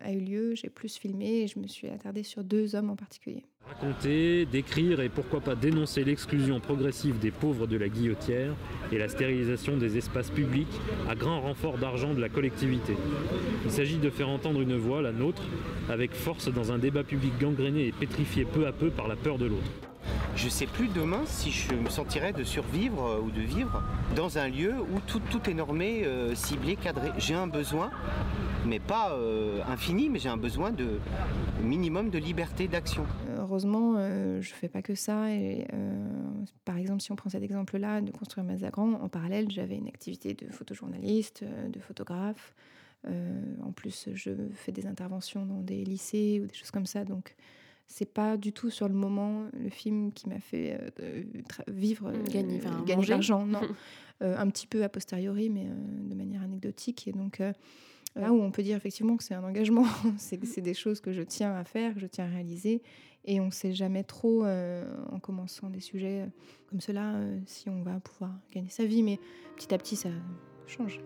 a 0.02 0.12
eu 0.12 0.20
lieu, 0.20 0.54
j'ai 0.54 0.68
plus 0.68 0.96
filmé 0.96 1.42
et 1.42 1.46
je 1.46 1.58
me 1.58 1.66
suis 1.66 1.88
attardée 1.88 2.22
sur 2.22 2.44
deux 2.44 2.74
hommes 2.74 2.90
en 2.90 2.96
particulier. 2.96 3.44
Raconter, 3.66 4.46
décrire 4.46 5.00
et 5.00 5.08
pourquoi 5.08 5.40
pas 5.40 5.54
dénoncer 5.54 6.02
l'exclusion 6.02 6.60
progressive 6.60 7.18
des 7.18 7.30
pauvres 7.30 7.66
de 7.66 7.76
la 7.76 7.88
guillotière 7.88 8.54
et 8.90 8.98
la 8.98 9.08
stérilisation 9.08 9.76
des 9.76 9.96
espaces 9.96 10.30
publics 10.30 10.80
à 11.08 11.14
grand 11.14 11.40
renfort 11.40 11.78
d'argent 11.78 12.12
de 12.12 12.20
la 12.20 12.28
collectivité. 12.28 12.94
Il 13.64 13.70
s'agit 13.70 13.98
de 13.98 14.10
faire 14.10 14.28
entendre 14.28 14.60
une 14.60 14.76
voix, 14.76 15.02
la 15.02 15.12
nôtre, 15.12 15.42
avec 15.88 16.14
force 16.14 16.52
dans 16.52 16.72
un 16.72 16.78
débat 16.78 17.04
public 17.04 17.32
gangréné 17.38 17.86
et 17.86 17.92
pétrifié 17.92 18.44
peu 18.44 18.66
à 18.66 18.72
peu 18.72 18.90
par 18.90 19.08
la 19.08 19.16
peur 19.16 19.38
de 19.38 19.46
l'autre. 19.46 19.89
Je 20.36 20.44
ne 20.44 20.50
sais 20.50 20.66
plus 20.66 20.88
demain 20.88 21.22
si 21.26 21.50
je 21.50 21.74
me 21.74 21.88
sentirais 21.90 22.32
de 22.32 22.44
survivre 22.44 23.04
euh, 23.04 23.20
ou 23.20 23.30
de 23.30 23.40
vivre 23.40 23.82
dans 24.16 24.38
un 24.38 24.48
lieu 24.48 24.74
où 24.80 25.00
tout, 25.06 25.50
est 25.50 25.54
normé, 25.54 26.04
euh, 26.04 26.34
ciblé, 26.34 26.76
cadré. 26.76 27.10
J'ai 27.18 27.34
un 27.34 27.46
besoin, 27.46 27.90
mais 28.64 28.78
pas 28.78 29.12
euh, 29.12 29.60
infini, 29.68 30.08
mais 30.08 30.18
j'ai 30.18 30.28
un 30.28 30.36
besoin 30.36 30.70
de 30.70 31.00
minimum 31.62 32.10
de 32.10 32.18
liberté 32.18 32.68
d'action. 32.68 33.06
Heureusement, 33.36 33.96
je 33.96 34.36
ne 34.36 34.54
fais 34.54 34.68
pas 34.68 34.82
que 34.82 34.94
ça. 34.94 35.26
Par 36.64 36.76
exemple, 36.76 37.02
si 37.02 37.10
on 37.12 37.16
prend 37.16 37.30
cet 37.30 37.42
exemple-là 37.42 38.00
de 38.00 38.10
construire 38.10 38.44
Mazagran, 38.46 38.94
en 38.94 39.08
parallèle, 39.08 39.50
j'avais 39.50 39.76
une 39.76 39.88
activité 39.88 40.34
de 40.34 40.46
photojournaliste, 40.50 41.44
de 41.44 41.80
photographe. 41.80 42.54
en 43.06 43.72
plus, 43.72 44.08
je 44.14 44.30
fais 44.54 44.72
des 44.72 44.86
interventions 44.86 45.44
dans 45.44 45.60
des 45.60 45.84
lycées 45.84 46.40
ou 46.42 46.46
des 46.46 46.54
choses 46.54 46.70
comme 46.70 46.86
ça. 46.86 47.04
Donc, 47.04 47.34
c'est 47.90 48.10
pas 48.10 48.36
du 48.36 48.52
tout 48.52 48.70
sur 48.70 48.88
le 48.88 48.94
moment 48.94 49.46
le 49.52 49.68
film 49.68 50.12
qui 50.12 50.28
m'a 50.28 50.38
fait 50.38 50.78
euh, 51.00 51.22
vivre, 51.66 52.08
euh, 52.08 52.22
gagner, 52.22 52.60
de 52.60 53.10
l'argent, 53.10 53.44
non. 53.44 53.60
Euh, 54.22 54.36
un 54.36 54.50
petit 54.50 54.66
peu 54.66 54.84
a 54.84 54.90
posteriori, 54.90 55.48
mais 55.48 55.64
de 55.64 56.14
manière 56.14 56.42
anecdotique. 56.42 57.08
Et 57.08 57.12
donc, 57.12 57.40
Là 58.16 58.32
où 58.34 58.42
on 58.42 58.50
peut 58.50 58.62
dire 58.62 58.76
effectivement 58.76 59.16
que 59.16 59.24
c'est 59.24 59.32
un 59.32 59.42
engagement, 59.42 59.86
c'est 60.18 60.60
des 60.60 60.74
choses 60.74 61.00
que 61.00 61.10
je 61.10 61.22
tiens 61.22 61.54
à 61.54 61.64
faire, 61.64 61.94
que 61.94 62.00
je 62.00 62.06
tiens 62.06 62.26
à 62.26 62.28
réaliser. 62.28 62.82
Et 63.24 63.40
on 63.40 63.46
ne 63.46 63.50
sait 63.50 63.72
jamais 63.72 64.04
trop, 64.04 64.44
en 64.44 65.18
commençant 65.22 65.70
des 65.70 65.80
sujets 65.80 66.28
comme 66.68 66.82
cela, 66.82 67.18
si 67.46 67.70
on 67.70 67.80
va 67.82 67.98
pouvoir 67.98 68.32
gagner 68.52 68.68
sa 68.68 68.84
vie. 68.84 69.02
Mais 69.02 69.18
petit 69.56 69.72
à 69.72 69.78
petit, 69.78 69.96
ça 69.96 70.10
change. 70.66 71.00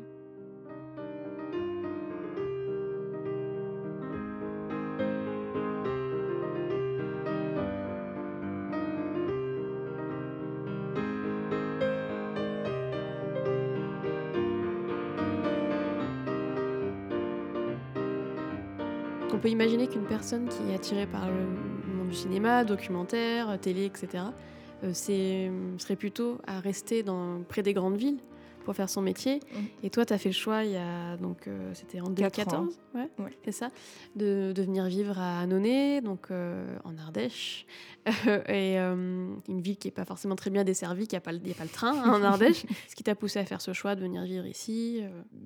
Peut 19.45 19.51
imaginer 19.51 19.89
qu'une 19.89 20.07
personne 20.07 20.49
qui 20.49 20.73
est 20.73 20.75
attirée 20.75 21.07
par 21.07 21.29
le 21.29 21.95
monde 21.95 22.09
du 22.09 22.15
cinéma, 22.15 22.65
documentaire, 22.65 23.59
télé, 23.61 23.85
etc., 23.85 24.25
euh, 24.83 24.95
serait 24.95 25.97
plutôt 25.97 26.39
à 26.47 26.61
rester 26.61 27.05
près 27.47 27.63
des 27.63 27.75
grandes 27.75 27.99
villes 27.99 28.21
pour 28.65 28.75
faire 28.75 28.89
son 28.89 29.03
métier. 29.03 29.37
Mm. 29.37 29.59
Et 29.85 29.91
toi, 29.91 30.05
tu 30.05 30.13
as 30.13 30.19
fait 30.19 30.31
le 30.31 30.35
choix, 30.35 30.65
il 30.65 30.73
y 30.73 30.77
a, 30.77 31.17
donc, 31.17 31.47
euh, 31.47 31.73
c'était 31.75 32.01
en 32.01 32.11
2014, 32.11 32.79
ouais, 32.95 33.09
c'est 33.45 33.53
ça, 33.53 33.71
de, 34.17 34.53
de, 34.55 34.63
venir 34.63 34.87
vivre 34.87 35.19
à 35.19 35.41
Annonay, 35.41 36.01
donc 36.01 36.27
euh, 36.31 36.77
en 36.85 36.97
Ardèche, 36.99 37.67
et 38.07 38.79
euh, 38.79 39.27
une 39.49 39.61
ville 39.61 39.77
qui 39.77 39.89
n'est 39.89 39.93
pas 39.93 40.05
forcément 40.05 40.37
très 40.37 40.51
bien 40.51 40.65
desservie, 40.65 41.07
qui 41.07 41.15
n'y 41.15 41.19
a, 41.19 41.21
pas 41.21 41.33
le, 41.33 41.39
a 41.39 41.55
pas 41.55 41.65
le 41.65 41.71
train 41.71 41.93
hein, 41.93 42.21
en 42.21 42.23
Ardèche. 42.25 42.65
Ce 42.89 42.97
qui 42.97 43.05
t'a 43.05 43.15
poussé 43.15 43.39
à 43.39 43.45
faire 43.45 43.61
ce 43.61 43.73
choix 43.73 43.95
de 43.95 44.01
venir 44.01 44.25
vivre 44.25 44.47
ici 44.47 45.03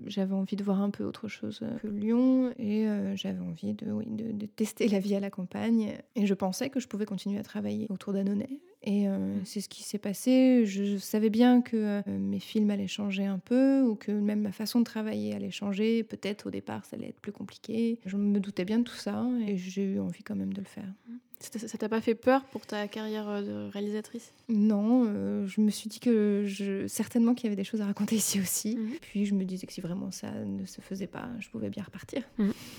J'avais 0.06 0.34
envie 0.34 0.56
de 0.56 0.64
voir 0.64 0.80
un 0.80 0.90
peu 0.90 1.04
autre 1.04 1.28
chose 1.28 1.60
que 1.82 1.86
Lyon, 1.86 2.52
et 2.58 2.86
j'avais 3.16 3.40
envie 3.40 3.74
de, 3.74 3.90
oui, 3.90 4.06
de, 4.08 4.32
de, 4.32 4.46
tester 4.46 4.88
la 4.88 4.98
vie 4.98 5.14
à 5.14 5.20
la 5.20 5.30
campagne. 5.30 5.98
Et 6.14 6.26
je 6.26 6.34
pensais 6.34 6.70
que 6.70 6.80
je 6.80 6.88
pouvais 6.88 7.06
continuer 7.06 7.38
à 7.38 7.42
travailler 7.42 7.86
autour 7.90 8.12
d'Annonay. 8.12 8.60
Et 8.82 9.08
euh, 9.08 9.18
mmh. 9.18 9.44
c'est 9.44 9.60
ce 9.60 9.68
qui 9.68 9.82
s'est 9.82 9.98
passé. 9.98 10.64
Je 10.64 10.96
savais 10.98 11.30
bien 11.30 11.62
que 11.62 11.76
euh, 11.76 12.02
mes 12.06 12.38
films 12.38 12.70
allaient 12.70 12.86
changer 12.86 13.24
un 13.24 13.38
peu, 13.38 13.82
ou 13.82 13.96
que 13.96 14.12
même 14.12 14.40
ma 14.40 14.52
façon 14.52 14.78
de 14.78 14.84
travailler 14.84 15.34
allait 15.34 15.50
changer. 15.50 16.04
Peut-être 16.04 16.46
au 16.46 16.50
départ, 16.50 16.84
ça 16.84 16.96
allait 16.96 17.08
être 17.08 17.20
plus 17.20 17.32
compliqué. 17.32 17.98
Je 18.06 18.16
me 18.16 18.38
doutais 18.38 18.64
bien 18.64 18.78
de 18.78 18.84
tout 18.84 18.94
ça, 18.94 19.26
et 19.46 19.56
j'ai 19.56 19.82
eu 19.82 20.00
envie 20.00 20.22
quand 20.22 20.36
même 20.36 20.52
de 20.52 20.60
le 20.60 20.66
faire. 20.66 20.92
Ça 21.40 21.78
t'a 21.78 21.88
pas 21.88 22.00
fait 22.00 22.14
peur 22.14 22.44
pour 22.46 22.66
ta 22.66 22.88
carrière 22.88 23.28
euh, 23.28 23.42
de 23.42 23.72
réalisatrice? 23.72 24.32
Non, 24.48 25.04
je 25.46 25.60
me 25.60 25.70
suis 25.70 25.88
dit 25.88 26.00
que 26.00 26.44
je, 26.46 26.86
certainement 26.88 27.34
qu'il 27.34 27.44
y 27.44 27.46
avait 27.46 27.56
des 27.56 27.64
choses 27.64 27.80
à 27.80 27.86
raconter 27.86 28.16
ici 28.16 28.40
aussi. 28.40 28.76
Mmh. 28.76 28.90
Puis 29.00 29.26
je 29.26 29.34
me 29.34 29.44
disais 29.44 29.66
que 29.66 29.72
si 29.72 29.80
vraiment 29.80 30.10
ça 30.10 30.30
ne 30.30 30.66
se 30.66 30.80
faisait 30.80 31.06
pas, 31.06 31.28
je 31.38 31.48
pouvais 31.48 31.70
bien 31.70 31.84
repartir. 31.84 32.22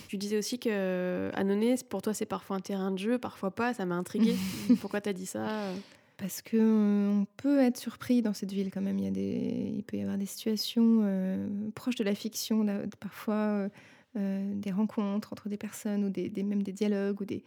Tu 0.08 0.18
disais 0.18 0.38
aussi 0.38 0.60
que 0.60 1.32
Annonay, 1.34 1.76
pour 1.88 2.02
toi, 2.02 2.14
c'est 2.14 2.26
parfois 2.26 2.58
un 2.58 2.62
terrain 2.62 2.92
de 2.92 2.98
jeu, 2.98 3.18
parfois 3.18 3.52
pas. 3.52 3.74
Ça 3.74 3.86
m'a 3.86 3.96
intriguée. 3.96 4.36
Pourquoi 4.82 5.02
t'as 5.02 5.14
dit 5.14 5.26
ça? 5.26 5.72
Parce 6.20 6.42
que 6.42 6.58
euh, 6.58 7.22
on 7.22 7.26
peut 7.38 7.60
être 7.60 7.78
surpris 7.78 8.22
dans 8.22 8.34
cette 8.34 8.52
ville 8.52 8.70
quand 8.72 8.82
même. 8.82 9.00
Il, 9.00 9.06
y 9.06 9.08
a 9.08 9.12
des, 9.12 9.74
il 9.78 9.84
peut 9.84 9.98
y 9.98 10.02
avoir 10.02 10.18
des 10.18 10.26
situations 10.26 11.02
euh, 11.04 11.48
proches 11.76 11.96
de 11.96 12.04
la 12.04 12.14
fiction, 12.14 12.66
parfois 13.00 13.70
euh, 14.18 14.54
des 14.56 14.72
rencontres 14.72 15.32
entre 15.32 15.48
des 15.48 15.58
personnes 15.58 16.04
ou 16.04 16.10
des, 16.10 16.30
même 16.44 16.62
des 16.62 16.74
dialogues 16.74 17.22
ou 17.22 17.26
des. 17.26 17.44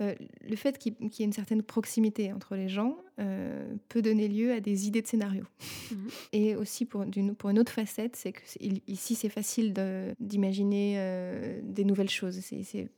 Le 0.00 0.56
fait 0.56 0.78
qu'il 0.78 0.94
y 1.00 1.22
ait 1.22 1.24
une 1.24 1.32
certaine 1.32 1.62
proximité 1.62 2.32
entre 2.32 2.56
les 2.56 2.68
gens 2.68 2.96
peut 3.88 4.02
donner 4.02 4.28
lieu 4.28 4.52
à 4.52 4.60
des 4.60 4.88
idées 4.88 5.02
de 5.02 5.06
scénario. 5.06 5.44
Mmh. 5.90 5.96
Et 6.32 6.56
aussi 6.56 6.84
pour, 6.84 7.02
une, 7.02 7.34
pour 7.34 7.50
une 7.50 7.58
autre 7.58 7.72
facette, 7.72 8.16
c'est 8.16 8.32
que 8.32 8.42
ici 8.88 9.14
c'est 9.14 9.28
facile 9.28 9.72
d'imaginer 10.20 11.60
des 11.62 11.84
nouvelles 11.84 12.10
choses. 12.10 12.40
C'est 12.40 12.88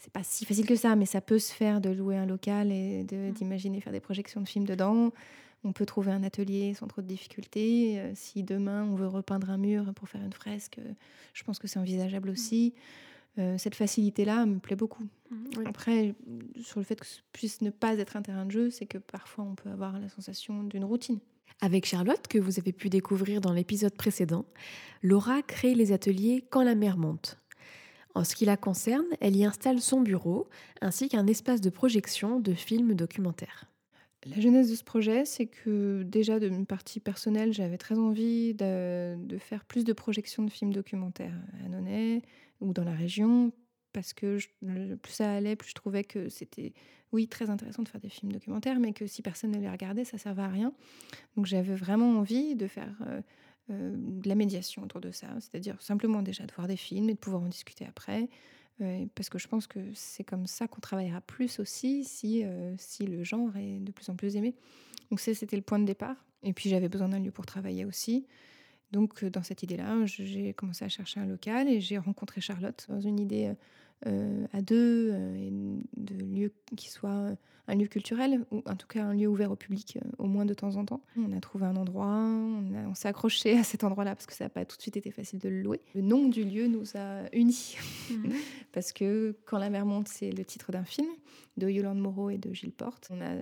c'est 0.00 0.12
pas 0.12 0.22
si 0.22 0.46
facile 0.46 0.66
que 0.66 0.76
ça, 0.76 0.96
mais 0.96 1.04
ça 1.04 1.20
peut 1.20 1.38
se 1.38 1.52
faire 1.52 1.80
de 1.80 1.90
louer 1.90 2.16
un 2.16 2.24
local 2.24 2.72
et 2.72 3.04
mmh. 3.04 3.32
d'imaginer 3.32 3.80
faire 3.82 3.92
des 3.92 4.00
projections 4.00 4.40
de 4.40 4.48
films 4.48 4.64
dedans. 4.64 5.12
On 5.62 5.72
peut 5.72 5.84
trouver 5.84 6.10
un 6.10 6.22
atelier 6.22 6.72
sans 6.72 6.86
trop 6.86 7.02
de 7.02 7.06
difficultés. 7.06 8.00
Euh, 8.00 8.12
si 8.14 8.42
demain 8.42 8.84
on 8.84 8.94
veut 8.94 9.06
repeindre 9.06 9.50
un 9.50 9.58
mur 9.58 9.92
pour 9.94 10.08
faire 10.08 10.22
une 10.22 10.32
fresque, 10.32 10.78
euh, 10.78 10.92
je 11.34 11.44
pense 11.44 11.58
que 11.58 11.68
c'est 11.68 11.78
envisageable 11.78 12.30
mmh. 12.30 12.72
Euh, 13.38 13.56
cette 13.58 13.74
facilité-là 13.74 14.44
me 14.46 14.58
plaît 14.58 14.76
beaucoup. 14.76 15.04
Mmh, 15.30 15.66
Après, 15.66 16.14
sur 16.62 16.80
le 16.80 16.84
fait 16.84 16.98
que 16.98 17.06
ce 17.06 17.20
puisse 17.32 17.60
ne 17.62 17.70
pas 17.70 17.94
être 17.94 18.16
un 18.16 18.22
terrain 18.22 18.44
de 18.44 18.50
jeu, 18.50 18.70
c'est 18.70 18.86
que 18.86 18.98
parfois 18.98 19.44
on 19.44 19.54
peut 19.54 19.70
avoir 19.70 19.98
la 19.98 20.08
sensation 20.08 20.64
d'une 20.64 20.84
routine. 20.84 21.20
Avec 21.60 21.86
Charlotte, 21.86 22.26
que 22.26 22.38
vous 22.38 22.58
avez 22.58 22.72
pu 22.72 22.88
découvrir 22.88 23.40
dans 23.40 23.52
l'épisode 23.52 23.94
précédent, 23.94 24.46
Laura 25.02 25.42
crée 25.42 25.74
les 25.74 25.92
ateliers 25.92 26.44
Quand 26.50 26.62
la 26.62 26.74
mer 26.74 26.96
monte. 26.96 27.38
En 28.14 28.24
ce 28.24 28.34
qui 28.34 28.44
la 28.44 28.56
concerne, 28.56 29.06
elle 29.20 29.36
y 29.36 29.44
installe 29.44 29.80
son 29.80 30.00
bureau 30.00 30.48
ainsi 30.80 31.08
qu'un 31.08 31.26
espace 31.26 31.60
de 31.60 31.70
projection 31.70 32.40
de 32.40 32.54
films 32.54 32.94
documentaires. 32.94 33.66
La 34.26 34.38
genèse 34.38 34.70
de 34.70 34.74
ce 34.74 34.84
projet, 34.84 35.24
c'est 35.24 35.46
que 35.46 36.02
déjà 36.02 36.38
d'une 36.40 36.66
partie 36.66 37.00
personnelle, 37.00 37.52
j'avais 37.54 37.78
très 37.78 37.98
envie 37.98 38.52
de, 38.54 39.16
faire 39.38 39.64
plus 39.64 39.84
de 39.84 39.92
projections 39.94 40.42
de 40.42 40.50
films 40.50 40.72
documentaires 40.72 41.36
à 41.64 41.68
Nonnet 41.68 42.22
ou 42.60 42.72
dans 42.72 42.84
la 42.84 42.94
région, 42.94 43.52
parce 43.92 44.12
que 44.12 44.38
plus 44.96 45.12
ça 45.12 45.32
allait, 45.32 45.56
plus 45.56 45.70
je 45.70 45.74
trouvais 45.74 46.04
que 46.04 46.28
c'était, 46.28 46.72
oui, 47.12 47.28
très 47.28 47.50
intéressant 47.50 47.82
de 47.82 47.88
faire 47.88 48.00
des 48.00 48.08
films 48.08 48.32
documentaires, 48.32 48.78
mais 48.78 48.92
que 48.92 49.06
si 49.06 49.22
personne 49.22 49.50
ne 49.50 49.58
les 49.58 49.70
regardait, 49.70 50.04
ça 50.04 50.16
ne 50.16 50.20
servait 50.20 50.42
à 50.42 50.48
rien. 50.48 50.72
Donc 51.36 51.46
j'avais 51.46 51.74
vraiment 51.74 52.18
envie 52.18 52.54
de 52.54 52.66
faire 52.66 52.94
euh, 53.06 53.20
euh, 53.70 53.94
de 53.96 54.28
la 54.28 54.34
médiation 54.34 54.82
autour 54.82 55.00
de 55.00 55.10
ça, 55.10 55.28
c'est-à-dire 55.40 55.80
simplement 55.82 56.22
déjà 56.22 56.44
de 56.46 56.52
voir 56.52 56.68
des 56.68 56.76
films 56.76 57.10
et 57.10 57.14
de 57.14 57.18
pouvoir 57.18 57.42
en 57.42 57.48
discuter 57.48 57.84
après, 57.84 58.28
euh, 58.80 59.06
parce 59.14 59.28
que 59.28 59.38
je 59.38 59.48
pense 59.48 59.66
que 59.66 59.80
c'est 59.94 60.24
comme 60.24 60.46
ça 60.46 60.68
qu'on 60.68 60.80
travaillera 60.80 61.20
plus 61.20 61.58
aussi 61.58 62.04
si, 62.04 62.44
si 62.78 63.06
le 63.06 63.24
genre 63.24 63.56
est 63.56 63.80
de 63.80 63.92
plus 63.92 64.08
en 64.08 64.16
plus 64.16 64.36
aimé. 64.36 64.54
Donc 65.10 65.20
c'était 65.20 65.56
le 65.56 65.62
point 65.62 65.78
de 65.78 65.84
départ. 65.84 66.16
Et 66.42 66.54
puis 66.54 66.70
j'avais 66.70 66.88
besoin 66.88 67.08
d'un 67.08 67.18
lieu 67.18 67.32
pour 67.32 67.44
travailler 67.44 67.84
aussi. 67.84 68.26
Donc 68.92 69.24
dans 69.24 69.42
cette 69.42 69.62
idée-là, 69.62 70.04
j'ai 70.06 70.52
commencé 70.54 70.84
à 70.84 70.88
chercher 70.88 71.20
un 71.20 71.26
local 71.26 71.68
et 71.68 71.80
j'ai 71.80 71.98
rencontré 71.98 72.40
Charlotte 72.40 72.86
dans 72.88 73.00
une 73.00 73.20
idée 73.20 73.52
à 74.04 74.62
deux, 74.62 75.12
de 75.96 76.14
lieu 76.24 76.52
qui 76.76 76.90
soit 76.90 77.36
un 77.70 77.76
lieu 77.76 77.86
culturel, 77.86 78.44
ou 78.50 78.62
en 78.66 78.74
tout 78.74 78.86
cas 78.86 79.04
un 79.04 79.14
lieu 79.14 79.28
ouvert 79.28 79.50
au 79.50 79.56
public 79.56 79.96
euh, 79.96 80.08
au 80.18 80.26
moins 80.26 80.44
de 80.44 80.54
temps 80.54 80.76
en 80.76 80.84
temps. 80.84 81.02
On 81.16 81.32
a 81.32 81.40
trouvé 81.40 81.66
un 81.66 81.76
endroit, 81.76 82.06
on, 82.06 82.94
s'est 82.94 83.08
accroché 83.08 83.56
à 83.58 83.64
cet 83.64 83.84
endroit-là 83.84 84.14
parce 84.14 84.26
que 84.26 84.34
ça 84.34 84.44
n'a 84.44 84.50
pas 84.50 84.64
tout 84.64 84.76
de 84.76 84.82
suite 84.82 84.96
été 84.96 85.10
facile 85.10 85.38
de 85.38 85.48
le 85.48 85.62
louer. 85.62 85.80
Le 85.94 86.00
nom 86.00 86.28
du 86.28 86.44
lieu 86.44 86.66
nous 86.66 86.96
a 86.96 87.22
unis 87.32 87.76
mhm. 88.10 88.32
parce 88.72 88.92
que 88.92 89.36
Quand 89.44 89.58
la 89.58 89.70
mer 89.70 89.86
monte, 89.86 90.08
c'est 90.08 90.32
le 90.32 90.44
titre 90.44 90.72
d'un 90.72 90.84
film 90.84 91.08
de 91.56 91.68
Yolande 91.68 92.00
Moreau 92.00 92.30
et 92.30 92.38
de 92.38 92.52
Gilles 92.52 92.72
Porte. 92.72 93.08
On 93.10 93.20
a 93.20 93.34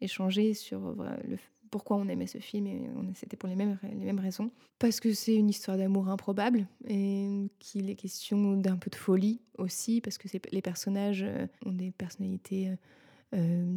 échangé 0.00 0.54
sur 0.54 0.88
euh, 0.88 1.16
le 1.26 1.38
pourquoi 1.70 1.96
on 1.96 2.08
aimait 2.08 2.26
ce 2.26 2.38
film 2.38 2.66
et 2.66 2.82
c'était 3.14 3.36
pour 3.36 3.48
les 3.48 3.54
mêmes, 3.54 3.78
les 3.82 4.04
mêmes 4.04 4.18
raisons. 4.18 4.50
Parce 4.78 5.00
que 5.00 5.12
c'est 5.12 5.34
une 5.34 5.48
histoire 5.48 5.76
d'amour 5.76 6.08
improbable 6.08 6.66
et 6.88 7.50
qu'il 7.58 7.90
est 7.90 7.94
question 7.94 8.56
d'un 8.56 8.76
peu 8.76 8.90
de 8.90 8.96
folie 8.96 9.40
aussi 9.58 10.00
parce 10.00 10.18
que 10.18 10.28
les 10.50 10.62
personnages 10.62 11.22
euh, 11.22 11.46
ont 11.64 11.72
des 11.72 11.90
personnalités 11.92 12.70
euh, 13.34 13.76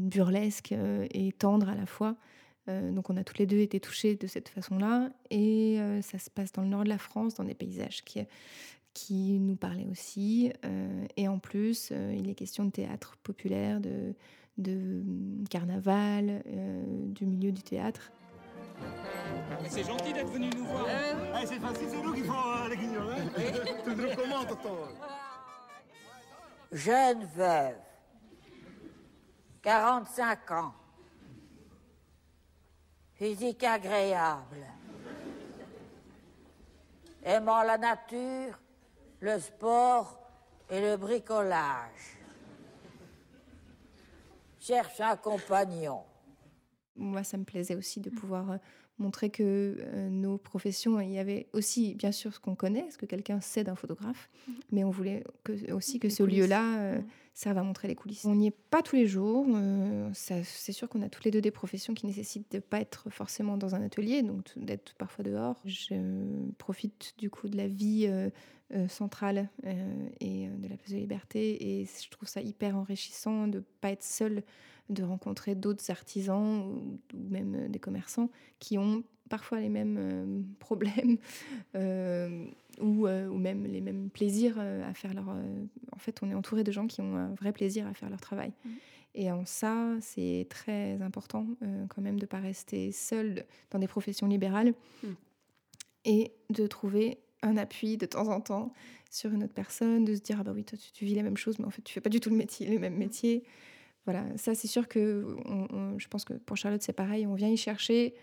euh, 0.72 1.08
et 1.12 1.32
tendre 1.34 1.70
à 1.70 1.76
la 1.76 1.86
fois. 1.86 2.16
Donc 2.68 3.10
on 3.10 3.18
a 3.18 3.26
toutes 3.26 3.40
les 3.40 3.46
deux 3.46 3.60
été 3.60 3.82
touchés 3.82 4.16
de 4.16 4.26
cette 4.26 4.48
façon-là. 4.48 5.10
Et 5.30 5.80
ça 6.02 6.18
se 6.18 6.30
passe 6.30 6.54
dans 6.54 6.62
le 6.62 6.70
nord 6.70 6.86
de 6.86 6.90
la 6.90 6.98
France, 6.98 7.34
dans 7.34 7.44
des 7.44 7.56
paysages 7.56 8.06
qui, 8.06 8.22
qui 8.94 9.38
nous 9.38 9.58
parlaient 9.58 9.90
aussi. 9.92 10.50
et 11.18 11.28
en 11.28 11.40
plus, 11.40 11.92
il 11.92 12.30
est 12.30 12.36
question 12.36 12.64
de 12.64 12.72
théâtre 12.72 13.18
populaire, 13.22 13.82
de, 13.82 14.16
de 14.58 15.04
carnaval, 15.50 16.44
du 16.46 17.26
milieu 17.26 17.52
du 17.52 17.64
théâtre. 17.64 18.12
C'est 19.70 19.84
gentil 19.84 20.14
d'être 20.14 20.30
venu 20.30 20.50
nous 20.56 20.66
voir. 20.66 20.86
C'est 21.46 21.60
facile, 21.60 21.88
c'est 21.90 22.02
nous 22.02 22.14
qui 22.14 22.24
font 22.24 22.68
les 22.70 22.78
guignols. 22.78 23.10
Hein 23.12 23.28
tu 23.84 23.96
nous 23.96 24.16
commandes, 24.16 24.58
Jeune 26.72 27.26
veuve 27.36 27.76
45 29.62 30.52
ans. 30.52 30.74
Physique 33.14 33.64
agréable. 33.64 34.66
Aimant 37.24 37.64
la 37.64 37.78
nature, 37.78 38.60
le 39.22 39.40
sport 39.40 40.20
et 40.70 40.82
le 40.82 40.98
bricolage. 40.98 42.18
Cherche 44.66 45.02
un 45.02 45.18
compagnon. 45.18 46.04
Moi, 46.96 47.26
ça 47.26 47.36
me 47.38 47.44
plaisait 47.44 47.76
aussi 47.76 48.00
de 48.00 48.10
pouvoir 48.10 48.52
euh, 48.52 48.58
montrer 49.00 49.30
que 49.30 49.76
euh, 49.80 50.10
nos 50.10 50.38
professions, 50.38 51.00
il 51.00 51.12
y 51.12 51.20
avait 51.20 51.48
aussi 51.54 51.96
bien 51.96 52.12
sûr 52.12 52.34
ce 52.34 52.40
qu'on 52.40 52.56
connaît, 52.56 52.90
ce 52.92 52.98
que 52.98 53.06
quelqu'un 53.06 53.42
sait 53.42 53.64
d'un 53.64 53.76
photographe, 53.76 54.30
mhm. 54.48 54.56
mais 54.72 54.84
on 54.84 54.92
voulait 54.92 55.24
que, 55.44 55.72
aussi 55.72 56.00
que 56.00 56.10
ce 56.10 56.24
lieu-là, 56.24 56.80
euh, 56.80 57.02
servent 57.34 57.58
à 57.58 57.64
montrer 57.64 57.88
les 57.88 57.96
coulisses. 57.96 58.26
On 58.26 58.36
n'y 58.36 58.48
est 58.48 58.56
pas 58.70 58.84
tous 58.84 58.96
les 58.96 59.08
jours. 59.08 59.48
euh, 59.50 60.10
c'est 60.14 60.72
sûr 60.72 60.88
qu'on 60.88 61.02
a 61.02 61.10
toutes 61.10 61.26
les 61.26 61.32
deux 61.32 61.42
des 61.42 61.52
professions 61.52 61.96
qui 61.96 62.06
nécessitent 62.06 62.52
de 62.52 62.60
pas 62.60 62.80
être 62.80 63.10
forcément 63.10 63.58
dans 63.58 63.74
un 63.74 63.82
atelier, 63.82 64.22
donc 64.22 64.52
d'être 64.56 64.94
parfois 64.96 65.24
dehors. 65.24 65.60
Je 65.66 65.96
profite 66.60 67.16
du 67.18 67.32
coup 67.32 67.50
de 67.50 67.58
la 67.58 67.68
vie 67.68 68.06
euh, 68.08 68.88
centrale 68.88 69.50
et 70.20 70.48
de 70.48 70.68
la 70.68 70.78
place 70.78 70.92
de 70.92 70.98
liberté, 70.98 71.80
et 71.80 71.86
je 71.86 72.10
trouve 72.10 72.30
ça 72.30 72.42
hyper 72.42 72.76
enrichissant 72.76 73.48
de 73.48 73.64
pas 73.82 73.90
être 73.90 74.04
seule, 74.04 74.44
de 74.90 75.04
rencontrer 75.04 75.56
d'autres 75.56 75.90
artisans 75.92 76.62
ou, 76.66 77.00
ou 77.16 77.30
même 77.30 77.56
euh, 77.56 77.68
des 77.70 77.80
commerçants 77.80 78.30
qui 78.60 78.78
ont 78.78 79.04
parfois 79.30 79.60
les 79.60 79.70
mêmes 79.70 79.98
euh, 80.00 80.42
problèmes 80.60 81.18
euh, 81.76 82.46
ou, 82.82 83.08
ou 83.08 83.38
même 83.38 83.66
les 83.66 83.82
mêmes 83.82 84.10
plaisirs 84.10 84.60
à 84.60 84.94
faire 84.94 85.14
leur. 85.14 85.30
en 85.30 86.00
fait, 86.00 86.22
on 86.24 86.30
est 86.30 86.34
entouré 86.34 86.64
de 86.64 86.72
gens 86.72 86.88
qui 86.88 87.02
ont 87.02 87.16
un 87.16 87.34
vrai 87.36 87.52
plaisir 87.52 87.88
à 87.88 87.94
faire 87.94 88.10
leur 88.10 88.20
travail. 88.22 88.52
Mhm. 88.66 88.72
Et 89.16 89.32
en 89.32 89.46
ça, 89.46 89.96
c'est 90.02 90.48
très 90.50 91.00
important 91.04 91.46
quand 91.90 92.02
même 92.02 92.16
de 92.16 92.24
ne 92.24 92.28
pas 92.28 92.40
rester 92.40 92.92
seul 92.92 93.46
dans 93.70 93.78
des 93.78 93.88
professions 93.88 94.28
libérales 94.28 94.74
Mhm. 95.04 95.16
et 96.06 96.32
de 96.50 96.66
trouver 96.66 97.20
un 97.44 97.58
appui 97.58 97.98
de 97.98 98.08
temps 98.08 98.28
en 98.30 98.42
temps 98.42 98.74
sur 99.12 99.32
une 99.32 99.44
autre 99.44 99.54
personne, 99.54 100.04
de 100.04 100.16
se 100.16 100.22
dire 100.22 100.38
ah 100.40 100.44
bah 100.44 100.52
oui 100.56 100.64
toi 100.64 100.78
tu, 100.80 100.92
tu 100.92 101.06
vis 101.06 101.14
la 101.14 101.22
même 101.24 101.38
chose 101.38 101.60
mais 101.60 101.66
en 101.66 101.70
fait 101.70 101.84
tu 101.84 101.94
fais 101.94 102.02
pas 102.02 102.10
du 102.10 102.20
tout 102.20 102.30
le 102.32 102.36
métier 102.38 102.68
le 102.68 102.80
même 102.80 102.96
métier. 102.96 103.44
Voilà, 104.06 104.26
ça 104.38 104.54
c'est 104.56 104.68
sûr 104.68 104.88
que 104.88 105.26
on- 105.46 105.68
on- 105.74 106.00
je 106.00 106.08
pense 106.10 106.26
que 106.26 106.34
pour 106.34 106.58
Charlotte 106.58 106.82
c'est 106.82 106.94
pareil, 106.94 107.26
on 107.26 107.36
vient 107.36 107.50
y 107.50 107.58
chercher 107.58 108.14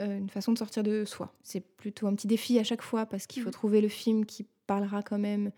euh, 0.00 0.18
une 0.18 0.28
façon 0.28 0.52
de 0.52 0.58
sortir 0.58 0.82
de 0.82 1.04
soi. 1.04 1.32
C'est 1.44 1.60
plutôt 1.60 2.08
un 2.08 2.14
petit 2.16 2.26
défi 2.26 2.58
à 2.58 2.64
chaque 2.64 2.82
fois 2.82 3.06
parce 3.06 3.28
qu'il 3.28 3.42
faut 3.42 3.50
Mhm. 3.50 3.52
trouver 3.54 3.80
le 3.80 3.86
film 3.88 4.26
qui 4.26 4.44
parlera 4.66 5.02
quand 5.04 5.18
même 5.20 5.52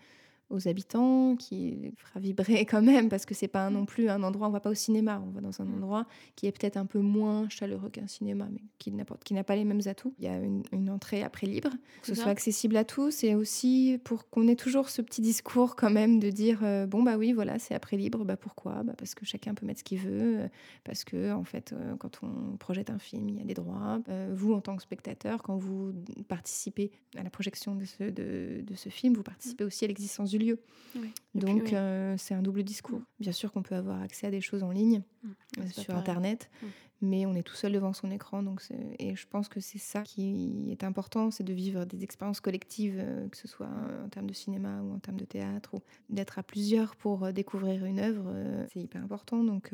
aux 0.49 0.67
habitants, 0.67 1.35
qui 1.35 1.91
fera 1.97 2.19
vibrer 2.19 2.65
quand 2.65 2.81
même, 2.81 3.09
parce 3.09 3.25
que 3.25 3.33
c'est 3.33 3.47
pas 3.47 3.65
un- 3.67 3.71
non 3.71 3.85
plus 3.85 4.09
un 4.09 4.23
endroit, 4.23 4.47
on 4.47 4.51
va 4.51 4.59
pas 4.59 4.69
au 4.69 4.73
cinéma, 4.75 5.21
on 5.25 5.31
va 5.31 5.41
dans 5.41 5.61
un 5.61 5.65
Mhm. 5.65 5.75
endroit 5.75 6.05
qui 6.35 6.47
est 6.47 6.51
peut-être 6.51 6.77
un 6.77 6.85
peu 6.85 6.99
moins 6.99 7.49
chaleureux 7.49 7.89
qu'un 7.89 8.07
cinéma, 8.07 8.47
mais 8.51 8.61
qui 8.79 8.91
n'apporte- 8.91 9.23
qui 9.23 9.33
n'a 9.33 9.43
pas 9.43 9.55
les 9.55 9.65
mêmes 9.65 9.81
atouts. 9.85 10.13
Il 10.19 10.25
y 10.25 10.27
a 10.27 10.37
une, 10.39 10.63
une 10.71 10.89
entrée 10.89 11.21
après 11.23 11.47
libre, 11.47 11.69
que 12.01 12.07
ce 12.07 12.15
soit 12.15 12.31
accessible 12.31 12.77
à 12.77 12.85
tous, 12.85 13.23
et 13.23 13.35
aussi 13.35 13.99
pour 14.03 14.29
qu'on 14.29 14.47
ait 14.47 14.55
toujours 14.55 14.89
ce 14.89 15.01
petit 15.01 15.21
discours 15.21 15.75
quand 15.75 15.89
même 15.91 16.19
de 16.19 16.29
dire 16.29 16.59
euh, 16.63 16.85
bon 16.87 17.03
bah 17.03 17.17
oui 17.17 17.33
voilà 17.33 17.59
c'est 17.59 17.73
après 17.75 17.97
libre, 17.97 18.23
bah 18.23 18.37
pourquoi? 18.37 18.83
Bah 18.83 18.93
Parce 18.97 19.15
que 19.15 19.25
chacun 19.25 19.53
peut 19.53 19.65
mettre 19.65 19.79
ce 19.79 19.83
qu'il 19.83 19.99
veut, 19.99 20.39
euh, 20.39 20.47
parce 20.83 21.03
que 21.03 21.33
en 21.33 21.43
fait 21.43 21.73
euh, 21.73 21.95
quand 21.97 22.21
on 22.23 22.55
projette 22.57 22.89
un 22.89 22.99
film 22.99 23.27
il 23.29 23.35
y 23.37 23.41
a 23.41 23.43
des 23.43 23.53
droits. 23.53 23.99
Euh, 24.09 24.33
vous 24.35 24.53
en 24.53 24.61
tant 24.61 24.75
que 24.77 24.81
spectateur 24.83 25.43
quand 25.43 25.57
vous 25.57 25.93
participez 26.27 26.91
à 27.17 27.23
la 27.23 27.29
projection 27.29 27.75
de 27.75 27.85
ce, 27.85 28.03
de, 28.03 28.61
de 28.61 28.75
ce 28.75 28.89
film, 28.89 29.13
vous 29.13 29.23
participez 29.23 29.63
aussi 29.63 29.85
à 29.85 29.87
l'existence 29.87 30.29
du 30.29 30.36
lieu. 30.37 30.59
Oui. 30.95 31.11
Donc 31.35 31.61
oui. 31.65 31.69
euh, 31.75 32.15
c'est 32.17 32.33
un 32.33 32.41
double 32.41 32.63
discours. 32.63 33.01
Bien 33.19 33.31
sûr 33.31 33.51
qu'on 33.51 33.61
peut 33.63 33.75
avoir 33.75 34.01
accès 34.01 34.27
à 34.27 34.31
des 34.31 34.41
choses 34.41 34.63
en 34.63 34.71
ligne 34.71 35.01
Mm. 35.23 35.29
euh, 35.59 35.67
sur 35.69 35.95
internet, 35.95 36.49
Mm. 36.61 36.65
mais 37.01 37.25
on 37.25 37.35
est 37.35 37.43
tout 37.43 37.55
seul 37.55 37.71
devant 37.73 37.93
son 37.93 38.09
écran. 38.11 38.41
Donc 38.43 38.61
et 38.99 39.15
je 39.15 39.27
pense 39.27 39.47
que 39.49 39.59
c'est 39.59 39.77
ça 39.77 40.01
qui 40.03 40.67
est 40.71 40.83
important, 40.83 41.29
c'est 41.31 41.43
de 41.43 41.53
vivre 41.53 41.85
des 41.85 42.03
expériences 42.03 42.39
collectives, 42.39 42.97
euh, 42.99 43.27
que 43.29 43.37
ce 43.37 43.47
soit 43.47 43.69
en 44.05 44.09
termes 44.09 44.27
de 44.27 44.33
cinéma 44.33 44.81
ou 44.81 44.93
en 44.95 44.99
termes 44.99 45.17
de 45.19 45.25
théâtre, 45.25 45.73
ou 45.75 45.79
d'être 46.09 46.39
à 46.39 46.43
plusieurs 46.43 46.95
pour 46.95 47.31
découvrir 47.33 47.85
une 47.85 47.99
œuvre. 47.99 48.33
c'est 48.73 48.79
hyper 48.81 49.03
important. 49.03 49.43
Donc 49.43 49.71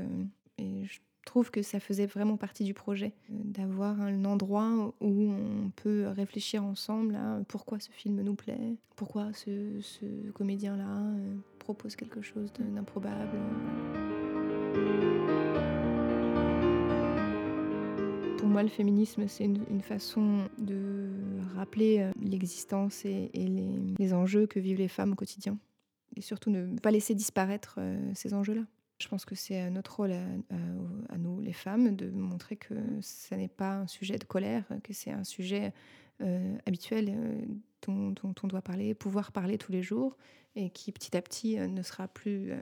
et 0.57 0.85
je 0.85 0.99
trouve 1.23 1.51
que 1.51 1.61
ça 1.61 1.79
faisait 1.79 2.05
vraiment 2.05 2.37
partie 2.37 2.63
du 2.63 2.73
projet, 2.73 3.13
euh, 3.29 3.35
d'avoir 3.45 3.99
un 4.01 4.25
endroit 4.25 4.93
où 5.01 5.31
on 5.31 5.71
peut 5.75 6.07
réfléchir 6.07 6.63
ensemble 6.63 7.15
à 7.15 7.39
pourquoi 7.47 7.79
ce 7.79 7.91
film 7.91 8.21
nous 8.21 8.35
plaît, 8.35 8.77
pourquoi 8.95 9.31
ce, 9.33 10.31
comédien-là 10.33 10.99
euh, 10.99 11.35
propose 11.59 11.95
quelque 11.95 12.21
chose 12.21 12.51
d'improbable. 12.59 13.37
Pour 18.37 18.49
moi, 18.49 18.61
le 18.61 18.69
féminisme, 18.69 19.27
c'est 19.27 19.45
une, 19.45 19.81
façon 19.81 20.47
de 20.59 21.09
rappeler 21.55 21.99
euh, 21.99 22.11
l'existence 22.21 23.05
et, 23.05 23.29
les, 23.33 23.95
les 23.97 24.13
enjeux 24.13 24.45
que 24.45 24.59
vivent 24.59 24.77
les 24.79 24.87
femmes 24.87 25.13
au 25.13 25.15
quotidien. 25.15 25.57
Et 26.15 26.21
surtout 26.21 26.51
ne 26.51 26.77
pas 26.79 26.91
laisser 26.91 27.15
disparaître 27.15 27.79
ces 28.13 28.35
enjeux-là. 28.35 28.61
Je 29.03 29.09
pense 29.09 29.25
que 29.25 29.35
c'est 29.35 29.61
euh, 29.61 29.69
notre 29.69 29.97
rôle 29.97 30.13
à, 30.13 30.21
à- 30.49 31.13
à 31.13 31.17
nous, 31.17 31.41
les 31.41 31.51
femmes, 31.53 31.95
de 31.95 32.09
montrer 32.09 32.55
que 32.55 32.73
ça 33.01 33.35
n'est 33.35 33.49
pas 33.49 33.73
un 33.79 33.87
sujet 33.87 34.17
de 34.17 34.23
colère, 34.23 34.63
que 34.83 34.93
c'est 34.93 35.11
un 35.11 35.25
sujet 35.25 35.73
euh, 36.21 36.55
habituel 36.65 37.09
euh, 37.09 37.41
dont, 37.85 38.11
dont 38.11 38.33
on 38.43 38.47
doit 38.47 38.61
parler, 38.61 38.93
pouvoir 38.93 39.33
parler 39.33 39.57
tous 39.57 39.73
les 39.73 39.83
jours, 39.83 40.15
et 40.55 40.69
qui 40.69 40.91
petit 40.93 41.17
à 41.17 41.21
petit 41.21 41.59
euh, 41.59 41.67
ne 41.67 41.83
sera 41.83 42.07
plus... 42.07 42.51
euh, 42.53 42.57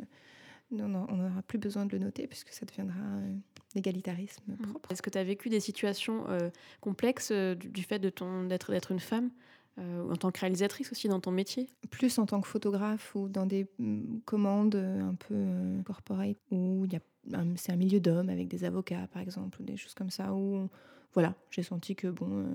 on 0.72 0.88
n'aura 0.88 1.42
plus 1.44 1.60
besoin 1.60 1.86
de 1.86 1.92
le 1.92 2.00
noter 2.00 2.28
puisque 2.28 2.50
ça 2.54 2.66
deviendra 2.66 2.98
euh, 3.02 3.36
l'égalitarisme 3.76 4.56
propre. 4.56 4.90
Est-ce 4.92 5.02
que 5.02 5.10
tu 5.10 5.18
as 5.18 5.24
vécu 5.24 5.50
des 5.50 5.60
situations 5.60 6.28
euh, 6.30 6.50
complexes 6.80 7.32
euh, 7.32 7.56
du, 7.56 7.70
du 7.70 7.84
fait 7.84 8.00
de 8.00 8.10
ton 8.10 8.46
d'être 8.46 8.72
d'être 8.72 8.92
une 8.94 9.02
femme? 9.02 9.26
euh, 9.26 9.61
en 9.78 10.16
tant 10.16 10.32
que 10.32 10.40
réalisatrice 10.40 10.92
aussi 10.92 11.08
dans 11.08 11.20
ton 11.20 11.32
métier 11.32 11.68
plus 11.90 12.20
en 12.20 12.26
tant 12.26 12.42
que 12.42 12.48
photographe 12.48 13.16
ou 13.16 13.30
dans 13.30 13.46
des 13.46 13.68
mm, 13.80 14.20
commandes 14.26 14.76
euh, 14.76 15.02
un 15.02 15.16
peu 15.16 15.34
euh, 15.34 15.82
corporate 15.84 16.38
où 16.52 16.84
il 16.86 16.94
y 16.94 16.98
a 16.98 17.02
un- 17.40 17.56
c'est 17.56 17.72
un 17.72 17.78
milieu 17.78 18.00
d'hommes 18.00 18.30
avec 18.30 18.48
des 18.48 18.64
avocats 18.64 19.08
par 19.14 19.22
exemple 19.22 19.62
ou 19.62 19.64
des 19.64 19.78
choses 19.78 19.94
comme 19.94 20.10
ça 20.10 20.34
où 20.34 20.68
voilà 21.14 21.36
j'ai 21.52 21.64
senti 21.64 21.96
que 21.96 22.08
bon 22.08 22.28
euh, 22.32 22.46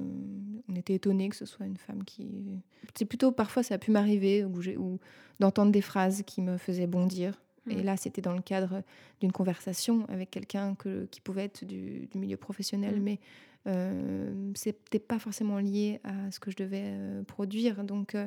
on 0.69 0.75
était 0.77 0.95
étonné 0.95 1.29
que 1.29 1.37
ce 1.37 1.47
soit 1.47 1.67
une 1.67 1.77
femme 1.79 2.05
qui 2.05 2.27
c'est 2.95 3.05
plutôt 3.07 3.33
parfois 3.33 3.63
ça 3.63 3.75
a 3.77 3.79
pu 3.79 3.91
m'arriver 3.91 4.45
ou 4.45 4.99
d'entendre 5.41 5.73
des 5.73 5.83
phrases 5.83 6.23
qui 6.27 6.43
me 6.43 6.59
faisaient 6.59 6.87
bondir 6.87 7.41
et 7.69 7.77
Mhm. 7.77 7.83
là 7.85 7.97
c'était 7.97 8.23
dans 8.23 8.33
le 8.35 8.43
cadre 8.43 8.83
d'une 9.21 9.33
conversation 9.33 10.05
avec 10.09 10.31
quelqu'un 10.31 10.75
que, 10.77 11.07
qui 11.11 11.21
pouvait 11.21 11.45
être 11.45 11.65
du, 11.65 12.07
du 12.07 12.19
milieu 12.19 12.37
professionnel 12.37 12.97
Mhm. 12.97 13.03
mais 13.03 13.19
euh, 13.67 14.53
c'était 14.55 14.99
pas 14.99 15.19
forcément 15.19 15.59
lié 15.59 16.01
à 16.05 16.31
ce 16.31 16.39
que 16.41 16.51
je 16.51 16.57
devais 16.57 16.83
euh, 16.85 17.23
produire 17.25 17.85
donc 17.85 18.15
euh, 18.15 18.27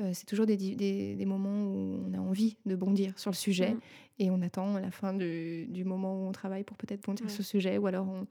euh, 0.00 0.10
c'est 0.12 0.26
toujours 0.26 0.46
des, 0.46 0.56
des, 0.56 1.14
des 1.14 1.24
moments 1.26 1.62
où 1.66 2.04
on 2.08 2.14
a 2.14 2.18
envie 2.18 2.56
de 2.66 2.74
bondir 2.74 3.16
sur 3.18 3.30
le 3.30 3.36
sujet 3.36 3.70
Mhm. 3.74 3.80
et 4.18 4.30
on 4.30 4.42
attend 4.42 4.78
la 4.78 4.90
fin 4.90 5.12
du, 5.14 5.66
du 5.68 5.84
moment 5.84 6.14
où 6.20 6.26
on 6.28 6.32
travaille 6.32 6.64
pour 6.64 6.76
peut-être 6.76 7.02
bondir 7.02 7.26
Ouais. 7.26 7.30
sur 7.32 7.42
le 7.42 7.46
sujet 7.46 7.78
ou 7.78 7.86
alors 7.86 8.08
on, 8.08 8.26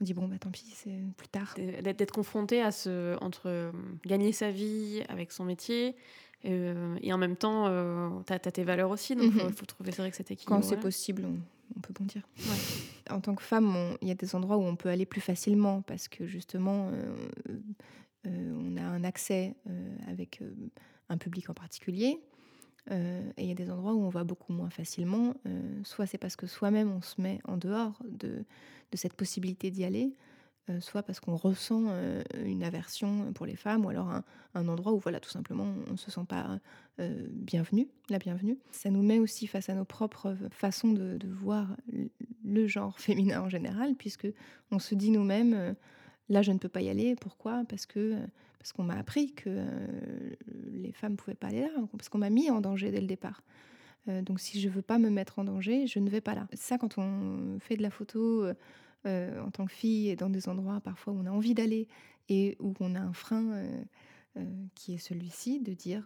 on 0.00 0.04
dit 0.04 0.12
bon 0.12 0.28
bah 0.28 0.36
tant 0.38 0.50
pis 0.50 0.64
c'est 0.74 0.98
plus 1.16 1.28
tard. 1.28 1.54
D'être 1.82 2.12
confrontée 2.12 2.60
à 2.60 2.70
ce 2.72 3.16
entre 3.22 3.72
gagner 4.04 4.32
sa 4.32 4.50
vie 4.50 5.02
avec 5.08 5.32
son 5.32 5.44
métier 5.44 5.94
euh, 6.44 6.96
et 7.02 7.12
en 7.12 7.18
même 7.18 7.36
temps 7.36 7.66
euh, 7.66 8.08
t'as 8.26 8.36
as 8.36 8.38
tes 8.38 8.64
valeurs 8.64 8.90
aussi 8.90 9.14
donc 9.14 9.32
Mhm. 9.34 9.40
faut, 9.40 9.48
faut 9.50 9.66
trouver 9.66 9.90
vrai 9.92 10.10
que 10.10 10.16
cet 10.16 10.30
équilibre 10.30 10.56
Quand 10.56 10.62
c'est 10.62 10.80
possible 10.80 11.24
on, 11.26 11.38
on 11.76 11.80
peut 11.80 11.92
bondir. 11.92 12.22
En 13.10 13.20
tant 13.20 13.34
que 13.34 13.42
femme 13.42 13.96
il 14.02 14.08
y 14.08 14.10
a 14.10 14.14
des 14.14 14.34
endroits 14.34 14.56
où 14.56 14.62
on 14.62 14.76
peut 14.76 14.88
aller 14.88 15.06
plus 15.06 15.20
facilement 15.20 15.82
parce 15.82 16.08
que 16.08 16.26
justement 16.26 16.90
euh, 18.26 18.52
on 18.54 18.76
a 18.76 18.82
un 18.82 19.04
accès 19.04 19.54
avec 20.06 20.42
un 21.08 21.18
public 21.18 21.50
en 21.50 21.54
particulier. 21.54 22.20
Euh, 22.90 23.30
et 23.36 23.42
il 23.42 23.48
y 23.48 23.52
a 23.52 23.54
des 23.54 23.70
endroits 23.70 23.94
où 23.94 24.02
on 24.02 24.08
va 24.08 24.24
beaucoup 24.24 24.52
moins 24.52 24.70
facilement. 24.70 25.34
Euh, 25.46 25.60
soit 25.84 26.06
c'est 26.06 26.18
parce 26.18 26.36
que 26.36 26.46
soi-même 26.46 26.90
on 26.90 27.02
se 27.02 27.20
met 27.20 27.38
en 27.44 27.56
dehors 27.56 28.00
de, 28.08 28.44
de 28.90 28.96
cette 28.96 29.14
possibilité 29.14 29.70
d'y 29.70 29.84
aller, 29.84 30.14
euh, 30.68 30.80
soit 30.80 31.02
parce 31.02 31.20
qu'on 31.20 31.36
ressent 31.36 31.84
euh, 31.88 32.22
une 32.44 32.62
aversion 32.62 33.32
pour 33.32 33.46
les 33.46 33.56
femmes, 33.56 33.86
ou 33.86 33.88
alors 33.88 34.10
un, 34.54 34.68
endroit 34.68 34.92
où 34.92 34.98
voilà 34.98 35.18
tout 35.18 35.30
simplement 35.30 35.66
on 35.88 35.92
ne 35.92 35.96
se 35.96 36.10
sent 36.10 36.24
pas 36.28 36.58
euh, 37.00 37.26
bienvenue, 37.30 37.88
la 38.10 38.18
bienvenue. 38.18 38.58
Ça 38.70 38.90
nous 38.90 39.02
met 39.02 39.18
aussi 39.18 39.46
face 39.46 39.70
à 39.70 39.74
nos 39.74 39.86
propres 39.86 40.36
façons 40.50 40.92
de, 40.92 41.16
de 41.16 41.28
voir 41.28 41.76
le- 42.44 42.66
genre 42.66 42.98
féminin 43.00 43.40
en 43.40 43.48
général, 43.48 43.94
puisque 43.94 44.28
on 44.70 44.78
se 44.78 44.94
dit 44.94 45.10
nous-mêmes 45.10 45.54
euh, 45.54 45.72
là 46.28 46.42
je 46.42 46.52
ne 46.52 46.58
peux 46.58 46.68
pas 46.68 46.82
y 46.82 46.90
aller. 46.90 47.16
Pourquoi? 47.16 47.64
Parce 47.68 47.86
que 47.86 48.16
parce 48.58 48.72
qu'on 48.72 48.84
m'a 48.84 48.98
appris 48.98 49.32
que 49.32 49.64
les 50.70 50.92
femmes 50.92 51.16
pouvaient 51.16 51.34
pas 51.34 51.46
aller 51.46 51.62
là, 51.62 51.70
parce 51.96 52.10
qu'on 52.10 52.18
m'a 52.18 52.28
mis 52.28 52.50
en 52.50 52.60
danger 52.60 52.90
dès 52.90 53.00
le 53.00 53.06
départ. 53.06 53.42
Donc 54.06 54.38
si 54.38 54.60
je 54.60 54.68
veux 54.68 54.82
pas 54.82 54.98
me 54.98 55.08
mettre 55.08 55.38
en 55.38 55.44
danger, 55.44 55.86
je 55.86 55.98
ne 55.98 56.10
vais 56.10 56.20
pas 56.20 56.34
là. 56.34 56.46
Ça, 56.52 56.76
quand 56.76 56.98
on 56.98 57.58
fait 57.58 57.78
de 57.78 57.82
la 57.82 57.88
photo 57.90 58.44
euh, 59.06 59.40
en 59.40 59.50
tant 59.50 59.64
que 59.64 59.72
fille 59.72 60.14
dans 60.16 60.28
des 60.28 60.48
endroits 60.48 60.80
parfois 60.80 61.14
où 61.14 61.20
on 61.20 61.26
a 61.26 61.30
envie 61.30 61.54
d'aller 61.54 61.88
et 62.28 62.56
où 62.60 62.74
on 62.80 62.94
a 62.94 63.00
un 63.00 63.14
frein 63.14 63.52
euh, 63.52 63.82
euh, 64.36 64.44
qui 64.74 64.92
est 64.94 64.98
celui-ci, 64.98 65.58
de 65.60 65.72
dire 65.72 66.04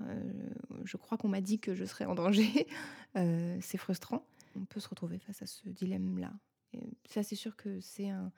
je 0.85 0.97
crois 0.97 1.19
qu'on 1.19 1.29
m'a 1.29 1.41
dit 1.41 1.59
que 1.59 1.75
je 1.75 1.85
serais 1.85 2.05
en 2.05 2.15
danger, 2.15 2.67
c'est 3.61 3.79
frustrant. 3.79 4.27
On 4.57 4.65
peut 4.65 4.81
se 4.81 4.89
retrouver 4.89 5.19
face 5.19 5.43
à 5.43 5.47
ce 5.47 5.69
dilemme-là. 5.69 6.33
Et 6.73 6.97
ça, 7.09 7.23
c'est 7.23 7.35
sûr 7.35 7.57
que 7.57 7.81
c'est 7.81 8.11
un, 8.11 8.31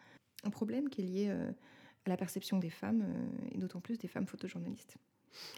un 0.44 0.50
problème 0.50 0.88
qui 0.88 1.02
est 1.02 1.04
lié 1.04 1.30
à 1.30 2.08
la 2.08 2.16
perception 2.16 2.58
des 2.58 2.70
femmes, 2.70 3.04
et 3.52 3.58
d'autant 3.58 3.80
plus 3.80 3.98
des 3.98 4.08
femmes 4.08 4.26
photojournalistes. 4.26 4.96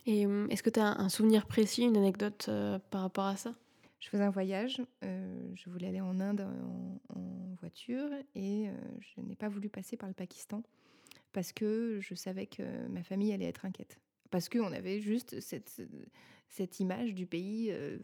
et 0.07 0.27
euh, 0.27 0.49
est-ce 0.49 0.63
que 0.63 0.71
tu 0.71 0.81
as 0.81 0.99
un 0.99 1.09
souvenir 1.09 1.47
précis 1.47 1.85
une 1.85 1.97
anecdote 1.97 2.51
par 2.91 3.03
rapport 3.03 3.27
à 3.27 3.37
ça? 3.37 3.55
Je 3.99 4.09
faisais 4.09 4.23
un 4.23 4.31
voyage, 4.31 4.81
euh, 5.03 5.51
je 5.55 5.69
voulais 5.71 5.89
aller 5.89 6.01
en 6.01 6.21
Inde 6.21 6.47
en, 7.09 7.55
voiture 7.61 8.09
et 8.37 8.69
euh, 8.69 8.73
je 9.01 9.21
n'ai 9.21 9.35
pas 9.35 9.49
voulu 9.49 9.69
passer 9.69 9.97
par 9.97 10.09
le 10.09 10.15
Pakistan 10.15 10.63
parce 11.33 11.53
que 11.53 11.99
je 12.01 12.15
savais 12.15 12.47
que 12.47 12.87
ma 12.87 13.03
famille 13.03 13.33
allait 13.33 13.47
être 13.47 13.65
inquiète. 13.65 13.99
Parce 14.31 14.49
qu'on 14.49 14.73
avait 14.73 15.01
juste 15.01 15.41
cette, 15.41 16.79
image 16.79 17.15
du 17.15 17.27
pays 17.27 17.71
euh, 17.73 17.99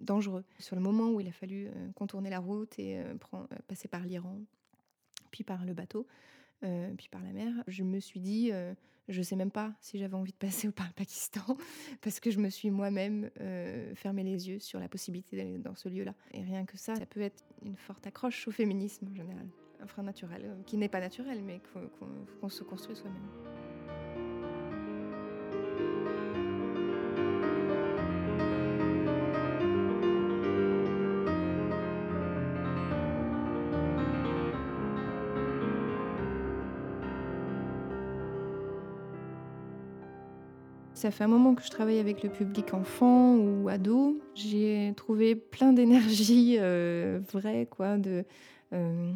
dangereux. 0.00 0.44
Sur 0.58 0.74
le 0.74 0.82
moment 0.82 1.10
où 1.10 1.20
il 1.20 1.28
a 1.28 1.32
fallu 1.32 1.68
contourner 1.94 2.30
la 2.30 2.40
route 2.40 2.76
et 2.80 3.00
passer 3.68 3.86
par 3.86 4.04
l'Iran, 4.04 4.40
puis 5.30 5.44
par 5.44 5.64
le 5.64 5.72
bateau, 5.72 6.08
euh, 6.64 6.92
puis 6.96 7.08
par 7.08 7.22
la 7.22 7.32
mer, 7.32 7.52
je 7.66 7.82
me 7.82 8.00
suis 8.00 8.20
dit, 8.20 8.50
euh, 8.52 8.74
je 9.08 9.22
sais 9.22 9.36
même 9.36 9.50
pas 9.50 9.72
si 9.80 9.98
j'avais 9.98 10.14
envie 10.14 10.32
de 10.32 10.36
passer 10.36 10.70
par 10.70 10.86
le 10.86 10.92
Pakistan, 10.96 11.56
parce 12.00 12.20
que 12.20 12.30
je 12.30 12.38
me 12.38 12.48
suis 12.48 12.70
moi-même 12.70 13.30
euh, 13.40 13.94
fermé 13.94 14.22
les 14.24 14.48
yeux 14.48 14.58
sur 14.58 14.80
la 14.80 14.88
possibilité 14.88 15.36
d'aller 15.36 15.58
dans 15.58 15.74
ce 15.74 15.88
lieu-là. 15.88 16.14
Et 16.32 16.42
rien 16.42 16.64
que 16.64 16.76
ça, 16.76 16.94
ça 16.96 17.06
peut 17.06 17.20
être 17.20 17.44
une 17.64 17.76
forte 17.76 18.06
accroche 18.06 18.48
au 18.48 18.50
féminisme 18.50 19.08
en 19.10 19.14
général. 19.14 19.46
Un 19.80 19.86
frein 19.86 20.02
naturel, 20.02 20.42
euh, 20.44 20.62
qui 20.64 20.76
n'est 20.76 20.88
pas 20.88 21.00
naturel, 21.00 21.42
mais 21.42 21.60
qu'on 22.40 22.48
se 22.48 22.62
construit 22.62 22.96
soi-même. 22.96 23.65
Ça 40.96 41.10
fait 41.10 41.24
un 41.24 41.28
moment 41.28 41.54
que 41.54 41.62
je 41.62 41.68
travaille 41.68 41.98
avec 41.98 42.22
le 42.22 42.30
public 42.30 42.72
enfant 42.72 43.36
ou 43.36 43.68
ado. 43.68 44.18
J'ai 44.34 44.94
trouvé 44.96 45.36
plein 45.36 45.74
d'énergie 45.74 46.56
euh, 46.58 47.20
vraie, 47.30 47.68
quoi, 47.70 47.98
de, 47.98 48.24
euh, 48.72 49.12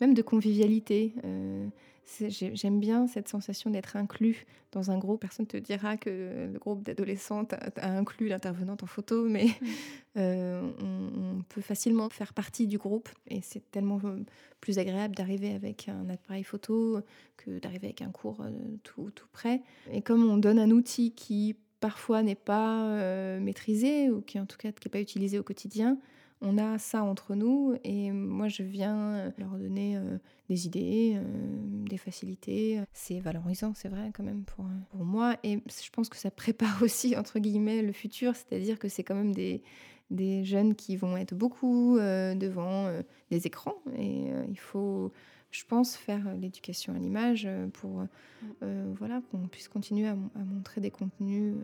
même 0.00 0.14
de 0.14 0.22
convivialité. 0.22 1.12
Euh, 1.24 1.66
J'aime 2.28 2.80
bien 2.80 3.06
cette 3.06 3.28
sensation 3.28 3.70
d'être 3.70 3.96
inclus 3.96 4.46
dans 4.72 4.90
un 4.90 4.98
groupe. 4.98 5.20
Personne 5.20 5.46
ne 5.46 5.50
te 5.50 5.56
dira 5.56 5.96
que 5.96 6.50
le 6.52 6.58
groupe 6.58 6.82
d'adolescentes 6.82 7.54
a, 7.54 7.90
inclus 7.90 8.28
l'intervenante 8.28 8.82
en 8.82 8.86
photo, 8.86 9.24
mais 9.24 9.46
euh, 10.16 10.62
on, 10.80 11.38
on 11.38 11.42
peut 11.48 11.60
facilement 11.60 12.08
faire 12.10 12.34
partie 12.34 12.66
du 12.66 12.78
groupe. 12.78 13.08
Et 13.28 13.40
c'est 13.42 13.70
tellement 13.70 14.00
euh, 14.04 14.20
plus 14.60 14.78
agréable 14.78 15.14
d'arriver 15.14 15.52
avec 15.54 15.88
un 15.88 16.08
appareil 16.08 16.44
photo 16.44 17.00
que 17.36 17.58
d'arriver 17.58 17.88
avec 17.88 18.02
un 18.02 18.10
cours 18.10 18.40
euh, 18.40 18.50
tout, 18.82 19.10
tout 19.14 19.28
près. 19.32 19.62
Et 19.92 20.02
comme 20.02 20.28
on 20.28 20.36
donne 20.36 20.58
un 20.58 20.70
outil 20.70 21.12
qui 21.12 21.56
parfois 21.80 22.22
n'est 22.22 22.34
pas 22.34 22.86
euh, 22.86 23.38
maîtrisé 23.40 24.08
ou 24.08 24.22
qui 24.22 24.40
en 24.40 24.46
tout 24.46 24.56
cas 24.56 24.72
qui 24.72 24.88
n'est 24.88 24.90
pas 24.90 25.00
utilisé 25.00 25.38
au 25.38 25.42
quotidien, 25.42 25.98
on 26.44 26.58
a 26.58 26.78
ça 26.78 27.02
entre 27.02 27.34
nous 27.34 27.74
et 27.84 28.12
moi 28.12 28.48
je 28.48 28.62
viens 28.62 29.14
euh, 29.14 29.30
leur 29.38 29.58
donner 29.58 29.96
euh, 29.96 30.18
des 30.48 30.66
idées, 30.66 31.14
euh, 31.16 31.22
des 31.88 31.96
facilités. 31.96 32.80
C'est 32.92 33.18
valorisant, 33.18 33.72
c'est 33.74 33.88
vrai 33.88 34.12
quand 34.14 34.22
même 34.22 34.44
pour, 34.44 34.66
moi 34.94 35.36
et 35.42 35.60
je 35.66 35.90
pense 35.90 36.08
que 36.08 36.16
ça 36.16 36.30
prépare 36.30 36.78
aussi 36.82 37.16
entre 37.16 37.38
guillemets 37.38 37.82
le 37.82 37.92
futur, 37.92 38.34
c'est-à-dire 38.36 38.78
que 38.78 38.88
c'est 38.88 39.02
quand 39.02 39.14
même 39.14 39.34
des, 39.34 39.62
des 40.10 40.44
jeunes 40.44 40.74
qui 40.74 40.96
vont 40.96 41.16
être 41.16 41.34
beaucoup 41.34 41.96
devant 41.98 42.92
des 43.30 43.46
écrans 43.46 43.76
et 43.96 44.28
il 44.48 44.58
faut 44.58 45.10
je 45.50 45.64
pense, 45.64 45.96
faire 45.96 46.34
l'éducation 46.34 46.94
à 46.94 46.98
l'image 46.98 47.48
pour 47.74 48.04
voilà, 48.60 49.22
qu'on 49.30 49.46
puisse 49.46 49.68
continuer 49.68 50.08
à, 50.08 50.16
mon- 50.16 50.30
à 50.34 50.44
montrer 50.44 50.80
des 50.80 50.90
contenus 50.90 51.54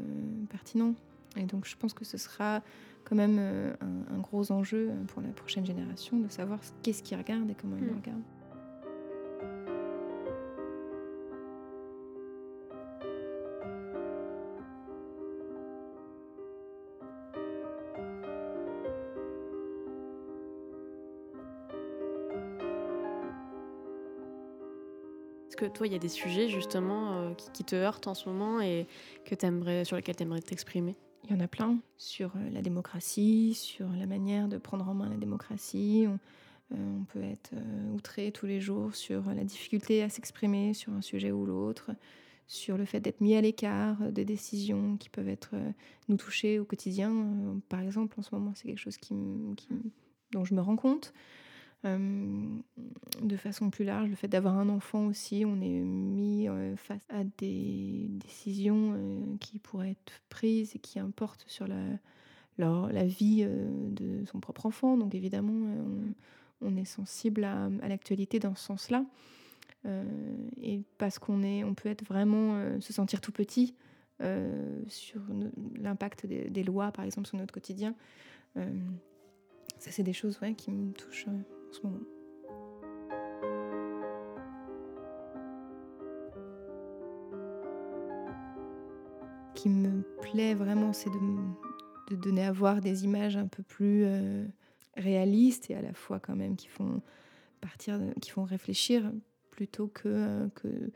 pertinents. 0.49 0.95
Et 1.37 1.45
donc, 1.45 1.67
je 1.67 1.77
pense 1.77 1.95
que 1.95 2.05
ce 2.05 2.17
sera 2.17 2.63
quand 3.11 3.17
même 3.17 3.39
euh, 3.41 3.73
un, 3.81 4.15
un 4.17 4.19
gros 4.21 4.53
enjeu 4.53 4.93
pour 5.09 5.21
la 5.21 5.31
prochaine 5.31 5.67
génération 5.67 6.17
de 6.19 6.29
savoir 6.29 6.63
ce- 6.65 6.71
qu'est-ce 6.83 7.03
qu'ils 7.03 7.19
regardent 7.19 7.51
et 7.51 7.55
comment 7.55 7.77
ils 7.77 7.85
le 7.85 7.93
Mm. 7.93 7.97
regardent. 7.97 8.23
Est-ce 25.49 25.57
que 25.57 25.65
toi, 25.67 25.87
il 25.87 25.93
y 25.93 25.97
a 25.97 25.99
des 25.99 26.09
sujets 26.09 26.49
justement 26.49 27.13
euh, 27.17 27.35
qui, 27.35 27.51
qui 27.51 27.65
te 27.65 27.75
heurtent 27.75 28.07
en 28.07 28.15
ce 28.15 28.29
moment 28.29 28.61
et 28.61 28.87
que 29.25 29.35
t'aimerais, 29.35 29.85
sur 29.85 29.97
lesquels 29.97 30.17
tu 30.17 30.23
aimerais 30.23 30.41
t'exprimer? 30.43 30.97
Il 31.25 31.31
y 31.31 31.35
en 31.35 31.41
a 31.41 31.49
plein 31.49 31.79
sur 31.97 32.33
euh, 32.37 32.51
la 32.51 32.63
démocratie, 32.63 33.55
sur 33.55 33.89
la 33.91 34.07
manière 34.07 34.49
de 34.49 34.59
prendre 34.59 34.89
en 34.89 34.95
main 34.95 35.09
la 35.09 35.17
démocratie. 35.17 36.07
On, 36.09 36.19
euh, 36.75 36.99
peut 37.13 37.23
être 37.23 37.53
euh, 37.55 37.93
outré 37.93 38.33
tous 38.33 38.47
les 38.47 38.61
jours 38.61 38.95
sur 38.95 39.23
la 39.35 39.45
difficulté 39.45 40.03
à 40.03 40.09
s'exprimer 40.09 40.73
sur 40.73 40.93
un 40.93 41.03
sujet 41.03 41.33
ou 41.33 41.45
l'autre, 41.45 41.91
sur 42.47 42.79
le 42.79 42.85
fait 42.85 43.01
d'être 43.01 43.21
mis 43.21 43.35
à 43.35 43.41
l'écart 43.41 43.97
des 44.13 44.25
décisions 44.25 44.97
qui 44.97 45.09
peuvent 45.09 45.29
être 45.29 45.55
nous 46.09 46.17
toucher 46.17 46.59
au 46.59 46.65
quotidien. 46.65 47.61
Par 47.69 47.81
exemple, 47.81 48.19
en 48.19 48.23
ce 48.23 48.35
moment, 48.35 48.53
c'est 48.55 48.67
quelque 48.67 48.79
chose 48.79 48.99
dont 50.33 50.45
je 50.45 50.55
me 50.55 50.61
rends 50.61 50.77
compte. 50.77 51.13
Euh, 51.87 52.59
de 53.23 53.37
façon 53.37 53.71
plus 53.71 53.85
large, 53.85 54.11
le 54.11 54.15
fait 54.15 54.29
d'avoir 54.29 54.59
un 54.59 54.69
enfant 54.69 55.07
aussi, 55.07 55.45
on 55.47 55.61
est 55.63 55.81
mis 55.81 56.47
euh, 56.47 56.77
face 56.77 57.07
à 57.09 57.25
des 57.39 58.07
décisions 58.11 58.95
euh, 58.95 59.37
qui 59.41 59.59
pourraient 59.59 59.93
être 59.93 60.21
prises 60.29 60.77
et 60.77 60.79
qui 60.79 60.99
importent 60.99 61.45
sur 61.47 61.67
la, 61.67 61.79
la 62.59 63.05
vie 63.07 63.47
de 63.47 64.25
son 64.27 64.41
propre 64.41 64.67
enfant. 64.67 64.99
Donc 64.99 65.15
évidemment, 65.15 65.75
on, 66.61 66.77
est 66.77 66.85
sensible 66.85 67.45
à, 67.45 67.71
l'actualité 67.89 68.39
dans 68.39 68.55
ce 68.55 68.65
sens-là. 68.65 69.05
Et 70.61 70.83
parce 70.99 71.19
qu'on 71.19 71.43
est, 71.43 71.65
on 71.65 71.75
peut 71.75 71.89
être 71.89 72.05
vraiment 72.05 72.79
se 72.81 72.93
sentir 72.93 73.23
tout 73.23 73.33
petit 73.33 73.75
sur 74.89 75.23
l'impact 75.77 76.27
des, 76.27 76.63
lois, 76.63 76.93
par 76.93 77.07
exemple, 77.07 77.27
sur 77.27 77.39
notre 77.39 77.55
quotidien. 77.55 77.95
Ça, 78.57 79.91
c'est 79.91 80.03
des 80.03 80.13
choses 80.13 80.39
qui 80.59 80.71
me 80.71 80.93
touchent 80.93 81.29
ce 81.73 81.81
qui 89.55 89.69
me 89.69 90.03
plaît 90.23 90.55
vraiment, 90.55 90.93
c'est 90.93 91.11
de, 91.11 92.17
donner 92.17 92.45
à 92.45 92.53
voir 92.53 92.81
des 92.81 93.05
images 93.05 93.37
un 93.37 93.47
peu 93.47 93.63
plus 93.63 94.03
euh, 94.05 94.45
réalistes 94.97 95.71
et 95.71 95.77
à 95.77 95.83
la 95.83 95.93
fois 95.93 96.19
quand 96.19 96.35
même 96.35 96.57
qui 96.57 96.67
font 96.67 97.03
partir, 97.61 98.01
qui 98.21 98.31
font 98.31 98.43
réfléchir 98.43 99.13
plutôt 99.51 99.87
que, 99.87 100.09
euh, 100.09 100.49
que, 100.57 100.91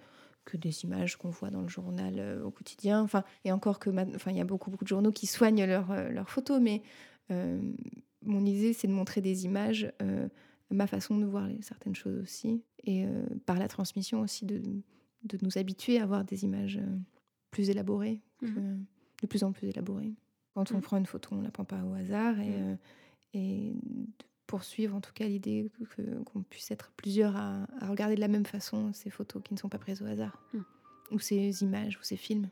que 0.44 0.56
des 0.56 0.84
images 0.84 1.16
qu'on 1.16 1.30
voit 1.30 1.50
dans 1.50 1.60
le 1.60 1.68
journal 1.68 2.14
euh, 2.18 2.42
au 2.42 2.50
quotidien. 2.50 3.00
Enfin, 3.00 3.22
et 3.44 3.52
encore 3.52 3.78
que, 3.78 3.90
enfin, 4.14 4.32
il 4.32 4.38
y 4.38 4.40
a 4.40 4.44
beaucoup, 4.44 4.70
beaucoup 4.70 4.84
de 4.84 4.88
journaux 4.88 5.12
qui 5.12 5.26
soignent 5.26 5.66
leurs 5.66 6.10
leurs 6.10 6.30
photos, 6.30 6.60
mais 6.60 6.82
mon 8.22 8.44
idée, 8.44 8.72
c'est 8.72 8.88
de 8.88 8.92
montrer 8.92 9.20
des 9.20 9.44
images, 9.44 9.92
ma 10.74 10.86
façon 10.86 11.18
de 11.18 11.24
voir 11.24 11.48
certaines 11.60 11.94
choses 11.94 12.18
aussi, 12.20 12.62
et 12.84 13.06
euh, 13.06 13.24
par 13.46 13.58
la 13.58 13.68
transmission 13.68 14.20
aussi 14.20 14.44
de, 14.46 14.58
de 15.24 15.38
nous 15.42 15.56
habituer 15.58 15.98
à 15.98 16.06
voir 16.06 16.24
des 16.24 16.44
images 16.44 16.76
euh, 16.78 16.96
plus 17.50 17.70
élaborées, 17.70 18.20
que- 18.40 18.46
de 19.22 19.26
plus 19.26 19.42
en 19.44 19.52
plus 19.52 19.68
élaborées. 19.68 20.14
Quand 20.54 20.70
on 20.72 20.76
Mhm. 20.76 20.82
prend 20.82 20.96
une 20.98 21.06
photo, 21.06 21.30
on 21.32 21.38
ne 21.38 21.44
la 21.44 21.50
prend 21.50 21.64
pas 21.64 21.82
au 21.84 21.94
hasard, 21.94 22.38
et, 22.40 22.48
Mhm. 22.50 22.62
euh, 22.72 22.76
et 23.34 23.72
de 23.72 24.24
poursuivre 24.46 24.94
en 24.94 25.00
tout 25.00 25.12
cas 25.14 25.26
l'idée 25.26 25.70
qu'on 26.26 26.42
puisse 26.42 26.70
être 26.70 26.92
plusieurs 26.96 27.34
à, 27.36 27.66
à 27.80 27.88
regarder 27.88 28.14
de 28.14 28.20
la 28.20 28.28
même 28.28 28.44
façon 28.46 28.92
ces 28.92 29.10
photos 29.10 29.42
qui 29.42 29.54
ne 29.54 29.58
sont 29.58 29.68
pas 29.70 29.78
prises 29.78 30.02
au 30.02 30.06
hasard, 30.06 30.38
Mhm. 30.52 30.64
ou 31.12 31.18
ces 31.18 31.62
images, 31.62 31.98
ou 31.98 32.02
ces 32.02 32.16
films. 32.16 32.48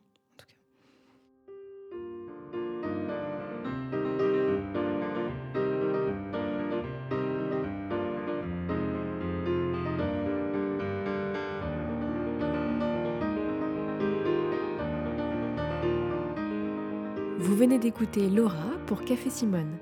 Venez 17.63 17.79
d'écouter 17.79 18.29
Laura 18.29 18.77
pour 18.89 19.05
Café 19.05 19.31
Simone. 19.31 19.79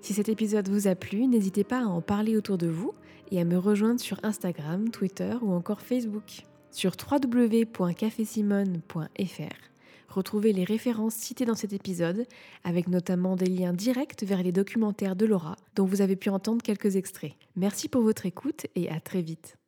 Si 0.00 0.14
cet 0.14 0.30
épisode 0.30 0.70
vous 0.70 0.88
a 0.88 0.94
plu, 0.94 1.26
n'hésitez 1.26 1.62
pas 1.62 1.80
à 1.80 1.84
en 1.84 2.00
parler 2.00 2.34
autour 2.34 2.56
de 2.56 2.66
vous 2.66 2.94
et 3.30 3.38
à 3.38 3.44
me 3.44 3.58
rejoindre 3.58 4.00
sur 4.00 4.18
Instagram, 4.22 4.88
Twitter 4.88 5.34
ou 5.42 5.52
encore 5.52 5.82
Facebook. 5.82 6.44
Sur 6.70 6.92
www.cafésimone.fr, 6.98 9.56
retrouvez 10.08 10.54
les 10.54 10.64
références 10.64 11.16
citées 11.16 11.44
dans 11.44 11.54
cet 11.54 11.74
épisode, 11.74 12.24
avec 12.64 12.88
notamment 12.88 13.36
des 13.36 13.50
liens 13.50 13.74
directs 13.74 14.24
vers 14.24 14.42
les 14.42 14.52
documentaires 14.52 15.14
de 15.14 15.26
Laura, 15.26 15.56
dont 15.76 15.84
vous 15.84 16.00
avez 16.00 16.16
pu 16.16 16.30
entendre 16.30 16.62
quelques 16.62 16.96
extraits. 16.96 17.34
Merci 17.54 17.90
pour 17.90 18.00
votre 18.00 18.24
écoute 18.24 18.64
et 18.76 18.88
à 18.88 18.98
très 18.98 19.20
vite. 19.20 19.58